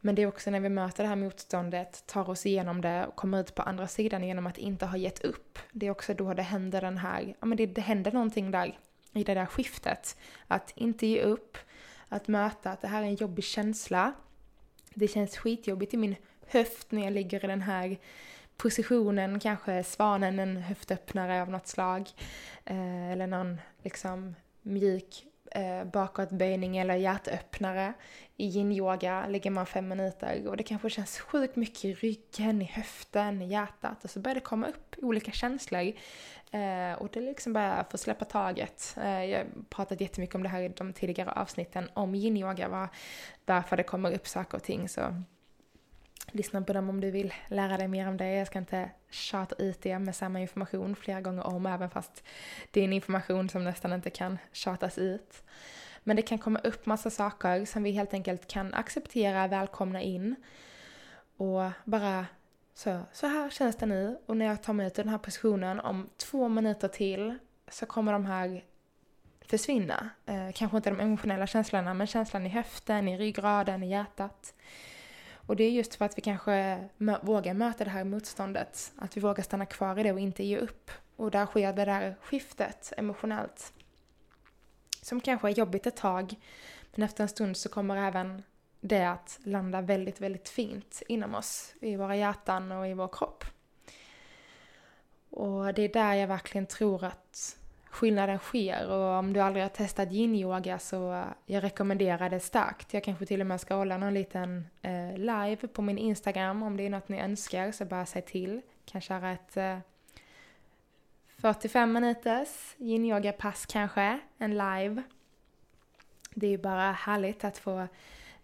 Men 0.00 0.14
det 0.14 0.22
är 0.22 0.26
också 0.26 0.50
när 0.50 0.60
vi 0.60 0.68
möter 0.68 1.02
det 1.02 1.08
här 1.08 1.16
motståndet, 1.16 2.06
tar 2.06 2.30
oss 2.30 2.46
igenom 2.46 2.80
det 2.80 3.06
och 3.06 3.16
kommer 3.16 3.40
ut 3.40 3.54
på 3.54 3.62
andra 3.62 3.88
sidan 3.88 4.24
genom 4.24 4.46
att 4.46 4.58
inte 4.58 4.86
ha 4.86 4.96
gett 4.96 5.24
upp. 5.24 5.58
Det 5.72 5.86
är 5.86 5.90
också 5.90 6.14
då 6.14 6.34
det 6.34 6.42
händer 6.42 6.80
den 6.80 6.98
här, 6.98 7.34
ja 7.40 7.46
men 7.46 7.56
det, 7.56 7.66
det 7.66 7.80
händer 7.80 8.12
någonting 8.12 8.50
där 8.50 8.78
i 9.12 9.24
det 9.24 9.34
där 9.34 9.46
skiftet. 9.46 10.16
Att 10.46 10.72
inte 10.74 11.06
ge 11.06 11.22
upp, 11.22 11.58
att 12.08 12.28
möta 12.28 12.70
att 12.70 12.80
det 12.80 12.88
här 12.88 13.02
är 13.02 13.06
en 13.06 13.14
jobbig 13.14 13.44
känsla. 13.44 14.12
Det 14.94 15.08
känns 15.08 15.36
skitjobbigt 15.36 15.94
i 15.94 15.96
min 15.96 16.16
höft 16.46 16.92
när 16.92 17.04
jag 17.04 17.12
ligger 17.12 17.44
i 17.44 17.48
den 17.48 17.62
här 17.62 17.98
positionen, 18.56 19.40
kanske 19.40 19.84
svanen, 19.84 20.38
en 20.38 20.56
höftöppnare 20.56 21.42
av 21.42 21.50
något 21.50 21.66
slag. 21.66 22.10
Eh, 22.64 23.10
eller 23.10 23.26
någon 23.26 23.60
liksom 23.82 24.34
mjuk 24.62 25.26
eh, 25.50 25.84
bakåtböjning 25.84 26.76
eller 26.76 26.94
hjärtöppnare. 26.94 27.92
I 28.36 28.46
yin-yoga 28.46 29.26
ligger 29.26 29.50
man 29.50 29.66
fem 29.66 29.88
minuter 29.88 30.48
och 30.48 30.56
det 30.56 30.62
kanske 30.62 30.90
känns 30.90 31.18
sjukt 31.18 31.56
mycket 31.56 31.84
i 31.84 31.94
ryggen, 31.94 32.62
i 32.62 32.64
höften, 32.64 33.42
i 33.42 33.48
hjärtat 33.48 34.04
och 34.04 34.10
så 34.10 34.20
börjar 34.20 34.34
det 34.34 34.40
komma 34.40 34.66
upp 34.66 34.96
olika 34.98 35.32
känslor. 35.32 35.92
Eh, 36.50 36.92
och 36.98 37.08
det 37.12 37.20
liksom 37.20 37.52
bara 37.52 37.84
få 37.90 37.98
släppa 37.98 38.24
taget. 38.24 38.96
Eh, 39.02 39.24
jag 39.24 39.38
har 39.38 39.46
pratat 39.68 40.00
jättemycket 40.00 40.34
om 40.34 40.42
det 40.42 40.48
här 40.48 40.62
i 40.62 40.68
de 40.68 40.92
tidigare 40.92 41.30
avsnitten 41.30 41.88
om 41.94 42.14
yin-yoga, 42.14 42.88
varför 43.46 43.76
det 43.76 43.82
kommer 43.82 44.12
upp 44.12 44.26
saker 44.26 44.56
och 44.56 44.62
ting. 44.62 44.88
Så 44.88 45.22
lyssna 46.32 46.62
på 46.62 46.72
dem 46.72 46.88
om 46.88 47.00
du 47.00 47.10
vill 47.10 47.34
lära 47.48 47.76
dig 47.76 47.88
mer 47.88 48.08
om 48.08 48.16
det. 48.16 48.34
Jag 48.34 48.46
ska 48.46 48.58
inte 48.58 48.90
tjata 49.10 49.54
ut 49.54 49.82
det 49.82 49.98
med 49.98 50.16
samma 50.16 50.40
information 50.40 50.96
flera 50.96 51.20
gånger 51.20 51.46
om, 51.46 51.66
även 51.66 51.90
fast 51.90 52.24
det 52.70 52.80
är 52.80 52.84
en 52.84 52.92
information 52.92 53.48
som 53.48 53.64
nästan 53.64 53.92
inte 53.92 54.10
kan 54.10 54.38
tjatas 54.52 54.98
ut. 54.98 55.42
Men 56.04 56.16
det 56.16 56.22
kan 56.22 56.38
komma 56.38 56.58
upp 56.58 56.86
massa 56.86 57.10
saker 57.10 57.64
som 57.64 57.82
vi 57.82 57.90
helt 57.90 58.14
enkelt 58.14 58.46
kan 58.46 58.74
acceptera, 58.74 59.48
välkomna 59.48 60.02
in 60.02 60.36
och 61.36 61.70
bara 61.84 62.26
så, 62.74 63.00
så 63.12 63.26
här 63.26 63.50
känns 63.50 63.76
det 63.76 63.86
nu 63.86 64.18
och 64.26 64.36
när 64.36 64.46
jag 64.46 64.62
tar 64.62 64.72
mig 64.72 64.86
ut 64.86 64.98
ur 64.98 65.02
den 65.02 65.10
här 65.10 65.18
positionen 65.18 65.80
om 65.80 66.08
två 66.16 66.48
minuter 66.48 66.88
till 66.88 67.38
så 67.68 67.86
kommer 67.86 68.12
de 68.12 68.26
här 68.26 68.64
försvinna. 69.40 70.10
Eh, 70.26 70.52
kanske 70.54 70.76
inte 70.76 70.90
de 70.90 71.00
emotionella 71.00 71.46
känslorna 71.46 71.94
men 71.94 72.06
känslan 72.06 72.46
i 72.46 72.48
höften, 72.48 73.08
i 73.08 73.18
ryggraden, 73.18 73.82
i 73.82 73.90
hjärtat. 73.90 74.54
Och 75.46 75.56
det 75.56 75.64
är 75.64 75.70
just 75.70 75.94
för 75.94 76.04
att 76.04 76.18
vi 76.18 76.22
kanske 76.22 76.88
vågar 77.22 77.54
möta 77.54 77.84
det 77.84 77.90
här 77.90 78.04
motståndet. 78.04 78.92
Att 78.96 79.16
vi 79.16 79.20
vågar 79.20 79.42
stanna 79.42 79.66
kvar 79.66 79.98
i 79.98 80.02
det 80.02 80.12
och 80.12 80.20
inte 80.20 80.44
ge 80.44 80.58
upp. 80.58 80.90
Och 81.16 81.30
där 81.30 81.46
sker 81.46 81.72
det 81.72 81.84
där 81.84 82.16
skiftet 82.22 82.92
emotionellt. 82.96 83.72
Som 85.02 85.20
kanske 85.20 85.48
är 85.48 85.52
jobbigt 85.52 85.86
ett 85.86 85.96
tag, 85.96 86.34
men 86.94 87.02
efter 87.02 87.22
en 87.22 87.28
stund 87.28 87.56
så 87.56 87.68
kommer 87.68 87.96
även 87.96 88.42
det 88.80 89.04
att 89.04 89.38
landa 89.44 89.80
väldigt, 89.80 90.20
väldigt 90.20 90.48
fint 90.48 91.02
inom 91.08 91.34
oss, 91.34 91.74
i 91.80 91.96
våra 91.96 92.16
hjärtan 92.16 92.72
och 92.72 92.88
i 92.88 92.94
vår 92.94 93.08
kropp. 93.08 93.44
Och 95.30 95.74
det 95.74 95.82
är 95.82 95.92
där 95.92 96.14
jag 96.14 96.28
verkligen 96.28 96.66
tror 96.66 97.04
att 97.04 97.56
skillnaden 97.90 98.38
sker 98.38 98.88
och 98.88 99.18
om 99.18 99.32
du 99.32 99.40
aldrig 99.40 99.64
har 99.64 99.68
testat 99.68 100.12
yin-yoga 100.12 100.78
så 100.78 101.12
eh, 101.12 101.24
jag 101.46 101.64
rekommenderar 101.64 102.30
det 102.30 102.40
starkt. 102.40 102.94
Jag 102.94 103.04
kanske 103.04 103.26
till 103.26 103.40
och 103.40 103.46
med 103.46 103.60
ska 103.60 103.74
hålla 103.74 103.96
någon 103.96 104.14
liten 104.14 104.66
eh, 104.82 105.16
live 105.16 105.56
på 105.56 105.82
min 105.82 105.98
Instagram 105.98 106.62
om 106.62 106.76
det 106.76 106.86
är 106.86 106.90
något 106.90 107.08
ni 107.08 107.20
önskar 107.20 107.72
så 107.72 107.84
bara 107.84 108.06
säg 108.06 108.22
till. 108.22 108.60
Kanske 108.84 109.08
köra 109.08 109.30
ett 109.30 109.56
eh, 109.56 109.78
45 111.40 111.92
minuters 111.92 112.74
yin-yoga-pass 112.78 113.66
kanske, 113.66 114.20
en 114.38 114.50
live. 114.50 115.02
Det 116.34 116.46
är 116.46 116.50
ju 116.50 116.58
bara 116.58 116.92
härligt 116.92 117.44
att 117.44 117.58
få 117.58 117.86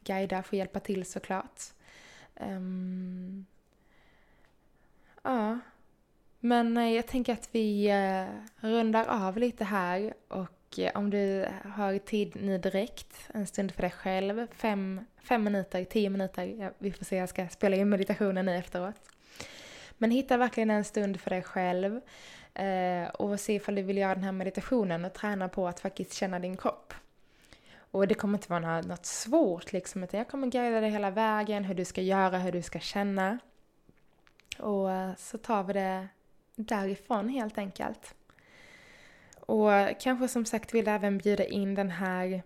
guida, 0.05 0.43
få 0.43 0.57
hjälpa 0.57 0.81
till 0.81 1.07
såklart. 1.07 1.63
Um, 2.35 3.47
ja, 5.23 5.59
men 6.47 6.77
eh, 6.77 6.93
jag 6.93 7.07
tänker 7.07 7.33
att 7.33 7.49
vi 7.53 7.89
eh, 7.89 8.25
rundar 8.69 9.07
av 9.09 9.39
lite 9.39 9.65
här 9.65 10.15
och 10.29 10.79
eh, 10.79 10.91
om 10.95 11.11
du 11.11 11.47
har 11.75 11.99
tid 11.99 12.37
nu 12.37 12.59
direkt, 12.59 13.29
en 13.35 13.47
stund 13.47 13.73
för 13.73 13.83
dig 13.83 13.91
själv, 13.91 14.47
fem, 14.53 15.01
fem 15.19 15.45
minuter, 15.45 15.85
tio 15.85 16.11
minuter, 16.11 16.45
ja, 16.45 16.71
vi 16.79 16.93
får 16.93 17.05
se, 17.05 17.17
jag 17.17 17.29
ska 17.29 17.49
spela 17.49 17.77
in 17.77 17.89
meditationen 17.89 18.47
nu 18.47 18.55
efteråt. 18.55 18.95
Men 19.99 20.11
hitta 20.11 20.37
verkligen 20.37 20.71
en 20.71 20.85
stund 20.85 21.21
för 21.21 21.31
dig 21.31 21.43
själv 21.43 22.01
och 23.15 23.41
se 23.41 23.55
ifall 23.55 23.75
du 23.75 23.83
vill 23.83 23.97
göra 23.97 24.15
den 24.15 24.25
här 24.25 24.33
meditationen 24.33 25.05
och 25.05 25.13
träna 25.13 25.49
på 25.49 25.69
att 25.69 25.81
faktiskt 25.81 26.13
känna 26.13 26.39
din 26.39 26.57
kropp. 26.57 26.95
Och 27.91 28.09
det 28.09 28.15
kommer 28.15 28.39
inte 28.39 28.51
vara 28.51 28.81
något 28.81 29.07
svårt 29.07 29.73
liksom, 29.73 30.05
utan 30.05 30.19
jag 30.19 30.29
kommer 30.29 30.47
guida 30.47 30.81
dig 30.81 30.91
hela 30.91 31.11
vägen, 31.11 31.65
hur 31.65 31.75
du 31.75 31.85
ska 31.85 32.01
göra, 32.01 32.39
hur 32.39 32.53
du 32.53 32.63
ska 32.63 32.79
känna. 32.79 33.39
Och 34.59 34.89
så 35.19 35.39
tar 35.39 35.63
vi 35.63 35.73
det 35.73 36.09
därifrån 36.57 37.29
helt 37.29 37.59
enkelt. 37.59 38.15
Och 39.35 39.71
kanske 40.01 40.29
som 40.29 40.45
sagt 40.45 40.75
vill 40.75 40.89
även 40.89 41.19
bjuda 41.19 41.45
in 41.45 41.75
den 41.75 41.91
här 41.91 42.43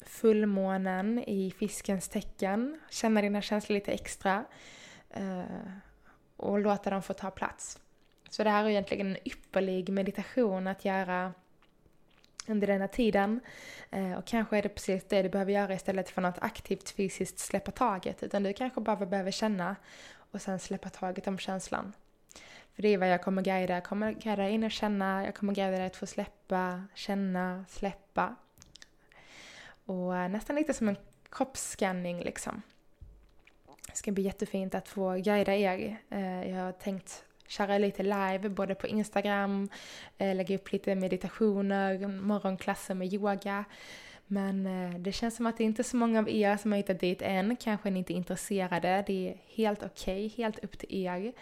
fullmånen 0.00 1.18
i 1.18 1.50
fiskens 1.58 2.08
tecken. 2.08 2.80
Känna 2.90 3.22
dina 3.22 3.42
känslor 3.42 3.74
lite 3.74 3.92
extra. 3.92 4.44
Eh, 5.10 5.42
och 6.36 6.60
låta 6.60 6.90
dem 6.90 7.02
få 7.02 7.14
ta 7.14 7.30
plats. 7.30 7.78
Så 8.30 8.44
det 8.44 8.50
här 8.50 8.64
är 8.64 8.68
egentligen 8.68 9.06
en 9.06 9.28
ypperlig 9.28 9.88
meditation 9.88 10.66
att 10.66 10.84
göra 10.84 11.32
under 12.46 12.66
denna 12.66 12.88
tiden. 12.88 13.40
Eh, 13.90 14.12
och 14.12 14.24
kanske 14.24 14.58
är 14.58 14.62
det 14.62 14.68
precis 14.68 15.04
det 15.08 15.22
du 15.22 15.28
behöver 15.28 15.52
göra 15.52 15.74
istället 15.74 16.10
för 16.10 16.22
något 16.22 16.38
aktivt 16.40 16.90
fysiskt 16.90 17.38
släppa 17.38 17.70
taget. 17.70 18.22
Utan 18.22 18.42
du 18.42 18.52
kanske 18.52 18.80
bara 18.80 19.06
behöver 19.06 19.30
känna 19.30 19.76
och 20.30 20.42
sen 20.42 20.58
släppa 20.58 20.88
taget 20.88 21.26
om 21.26 21.38
känslan. 21.38 21.92
För 22.74 22.82
det 22.82 22.88
är 22.88 22.98
vad 22.98 23.08
jag 23.08 23.22
kommer 23.22 23.42
guida. 23.42 23.74
Jag 23.74 23.84
kommer 23.84 24.12
guida 24.12 24.48
in 24.48 24.64
och 24.64 24.70
känna, 24.70 25.24
jag 25.24 25.34
kommer 25.34 25.54
guida 25.54 25.70
dig 25.70 25.86
att 25.86 25.96
få 25.96 26.06
släppa, 26.06 26.84
känna, 26.94 27.64
släppa. 27.68 28.36
Och 29.84 30.16
eh, 30.16 30.28
nästan 30.28 30.56
lite 30.56 30.74
som 30.74 30.88
en 30.88 30.96
kroppsscanning 31.30 32.20
liksom. 32.20 32.62
Det 33.88 33.96
ska 33.96 34.12
bli 34.12 34.22
jättefint 34.22 34.74
att 34.74 34.88
få 34.88 35.14
guida 35.14 35.54
er. 35.54 35.96
Eh, 36.10 36.50
jag 36.50 36.64
har 36.64 36.72
tänkt 36.72 37.24
köra 37.46 37.78
lite 37.78 38.02
live 38.02 38.48
både 38.48 38.74
på 38.74 38.86
Instagram, 38.86 39.68
eh, 40.18 40.34
lägga 40.34 40.54
upp 40.54 40.72
lite 40.72 40.94
meditationer, 40.94 42.08
morgonklasser 42.08 42.94
med 42.94 43.12
yoga. 43.12 43.64
Men 44.26 44.66
eh, 44.66 44.98
det 44.98 45.12
känns 45.12 45.36
som 45.36 45.46
att 45.46 45.56
det 45.56 45.64
inte 45.64 45.82
är 45.82 45.84
så 45.84 45.96
många 45.96 46.18
av 46.18 46.28
er 46.28 46.56
som 46.56 46.72
har 46.72 46.76
hittat 46.76 47.00
dit 47.00 47.22
än. 47.22 47.56
Kanske 47.56 47.90
ni 47.90 47.98
inte 47.98 48.12
är 48.12 48.16
intresserade. 48.16 49.04
Det 49.06 49.28
är 49.28 49.36
helt 49.54 49.82
okej, 49.82 50.26
okay, 50.26 50.44
helt 50.44 50.64
upp 50.64 50.78
till 50.78 51.06
er. 51.06 51.32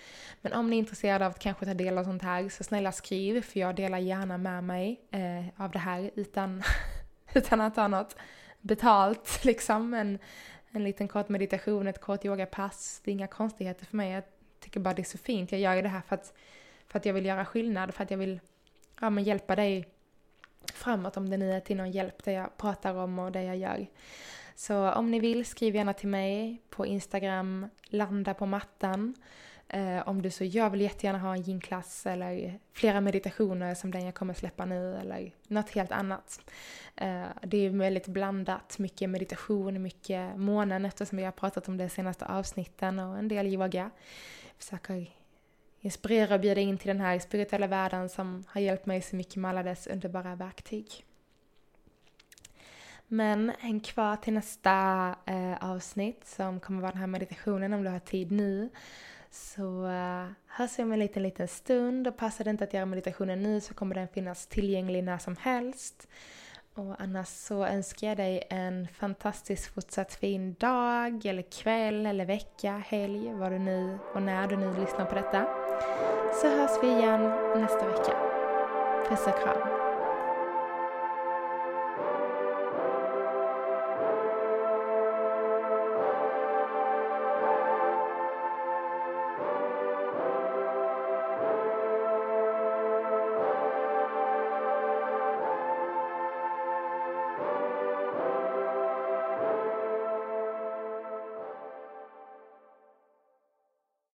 Men 0.40 0.52
om 0.52 0.70
ni 0.70 0.76
är 0.76 0.78
intresserade 0.78 1.26
av 1.26 1.30
att 1.30 1.38
kanske 1.38 1.66
ta 1.66 1.74
del 1.74 1.98
av 1.98 2.04
sånt 2.04 2.22
här 2.22 2.48
så 2.48 2.64
snälla 2.64 2.92
skriv 2.92 3.42
för 3.42 3.60
jag 3.60 3.76
delar 3.76 3.98
gärna 3.98 4.38
med 4.38 4.64
mig 4.64 5.00
eh, 5.10 5.64
av 5.64 5.70
det 5.70 5.78
här 5.78 6.10
utan, 6.14 6.62
utan 7.34 7.60
att 7.60 7.76
ha 7.76 7.88
något 7.88 8.16
betalt 8.60 9.40
liksom. 9.44 9.94
En, 9.94 10.18
en 10.70 10.84
liten 10.84 11.08
kort 11.08 11.28
meditation, 11.28 11.86
ett 11.86 12.00
kort 12.00 12.24
yogapass. 12.24 13.00
Det 13.04 13.10
är 13.10 13.12
inga 13.12 13.26
konstigheter 13.26 13.86
för 13.86 13.96
mig. 13.96 14.12
Jag 14.12 14.24
tycker 14.60 14.80
bara 14.80 14.94
det 14.94 15.02
är 15.02 15.04
så 15.04 15.18
fint. 15.18 15.52
Jag 15.52 15.60
gör 15.60 15.74
ju 15.74 15.82
det 15.82 15.88
här 15.88 16.02
för 16.08 16.14
att, 16.14 16.32
för 16.88 16.98
att 16.98 17.06
jag 17.06 17.14
vill 17.14 17.26
göra 17.26 17.44
skillnad, 17.44 17.94
för 17.94 18.02
att 18.02 18.10
jag 18.10 18.18
vill 18.18 18.40
ja, 19.00 19.10
men 19.10 19.24
hjälpa 19.24 19.56
dig 19.56 19.88
framåt 20.72 21.16
om 21.16 21.30
det 21.30 21.36
nu 21.36 21.52
är 21.52 21.60
till 21.60 21.76
någon 21.76 21.90
hjälp 21.90 22.24
det 22.24 22.32
jag 22.32 22.56
pratar 22.56 22.94
om 22.94 23.18
och 23.18 23.32
det 23.32 23.42
jag 23.42 23.56
gör. 23.56 23.86
Så 24.54 24.90
om 24.90 25.10
ni 25.10 25.20
vill, 25.20 25.44
skriv 25.44 25.74
gärna 25.74 25.92
till 25.92 26.08
mig 26.08 26.62
på 26.70 26.86
Instagram, 26.86 27.66
landa 27.88 28.34
på 28.34 28.46
mattan. 28.46 29.14
Eh, 29.68 30.08
om 30.08 30.22
du 30.22 30.30
så, 30.30 30.44
jag 30.44 30.70
vill 30.70 30.80
jättegärna 30.80 31.18
ha 31.18 31.34
en 31.34 31.48
yin-klass 31.48 32.06
eller 32.06 32.58
flera 32.72 33.00
meditationer 33.00 33.74
som 33.74 33.90
den 33.90 34.04
jag 34.04 34.14
kommer 34.14 34.34
släppa 34.34 34.64
nu 34.64 34.96
eller 34.96 35.32
något 35.48 35.70
helt 35.70 35.92
annat. 35.92 36.40
Eh, 36.96 37.24
det 37.42 37.56
är 37.56 37.70
väldigt 37.70 38.06
blandat, 38.06 38.78
mycket 38.78 39.10
meditation, 39.10 39.82
mycket 39.82 40.36
månen 40.36 40.84
eftersom 40.84 41.18
vi 41.18 41.24
har 41.24 41.32
pratat 41.32 41.68
om 41.68 41.76
det 41.76 41.88
senaste 41.88 42.26
avsnitten 42.26 42.98
och 42.98 43.18
en 43.18 43.28
del 43.28 43.46
yoga. 43.46 43.90
Försöker 44.58 45.19
inspirera 45.80 46.34
och 46.34 46.40
bjuda 46.40 46.60
in 46.60 46.78
till 46.78 46.88
den 46.88 47.00
här 47.00 47.18
spirituella 47.18 47.66
världen 47.66 48.08
som 48.08 48.44
har 48.48 48.60
hjälpt 48.60 48.86
mig 48.86 49.02
så 49.02 49.16
mycket 49.16 49.36
med 49.36 49.48
alla 49.48 49.62
dess 49.62 49.86
underbara 49.86 50.34
verktyg. 50.34 51.04
Men 53.12 53.52
häng 53.58 53.80
kvar 53.80 54.16
till 54.16 54.32
nästa 54.32 54.70
eh, 55.26 55.70
avsnitt 55.70 56.26
som 56.26 56.60
kommer 56.60 56.80
vara 56.80 56.92
den 56.92 57.00
här 57.00 57.06
meditationen 57.06 57.72
om 57.72 57.84
du 57.84 57.90
har 57.90 57.98
tid 57.98 58.32
nu. 58.32 58.70
Så 59.30 59.86
eh, 59.86 60.26
hörs 60.46 60.78
vi 60.78 60.82
om 60.82 60.92
en 60.92 60.98
liten, 60.98 61.22
liten 61.22 61.48
stund 61.48 62.08
och 62.08 62.16
passar 62.16 62.44
det 62.44 62.50
inte 62.50 62.64
att 62.64 62.74
göra 62.74 62.86
meditationen 62.86 63.42
nu 63.42 63.60
så 63.60 63.74
kommer 63.74 63.94
den 63.94 64.08
finnas 64.08 64.46
tillgänglig 64.46 65.04
när 65.04 65.18
som 65.18 65.36
helst. 65.36 66.08
Och 66.74 67.00
annars 67.00 67.28
så 67.28 67.64
önskar 67.64 68.06
jag 68.06 68.16
dig 68.16 68.42
en 68.50 68.88
fantastiskt 68.88 69.74
fortsatt 69.74 70.14
fin 70.14 70.54
dag, 70.54 71.26
eller 71.26 71.42
kväll, 71.42 72.06
eller 72.06 72.24
vecka, 72.24 72.82
helg, 72.86 73.32
vad 73.32 73.52
du 73.52 73.58
nu 73.58 73.98
och 74.14 74.22
när 74.22 74.48
du 74.48 74.56
nu 74.56 74.80
lyssnar 74.80 75.04
på 75.04 75.14
detta. 75.14 75.59
Så 76.32 76.48
hörs 76.48 76.82
vi 76.82 76.88
igen 76.88 77.32
nästa 77.54 77.86
vecka. 77.86 78.12
Puss 79.08 79.26
och 79.26 79.42
kram. 79.42 79.79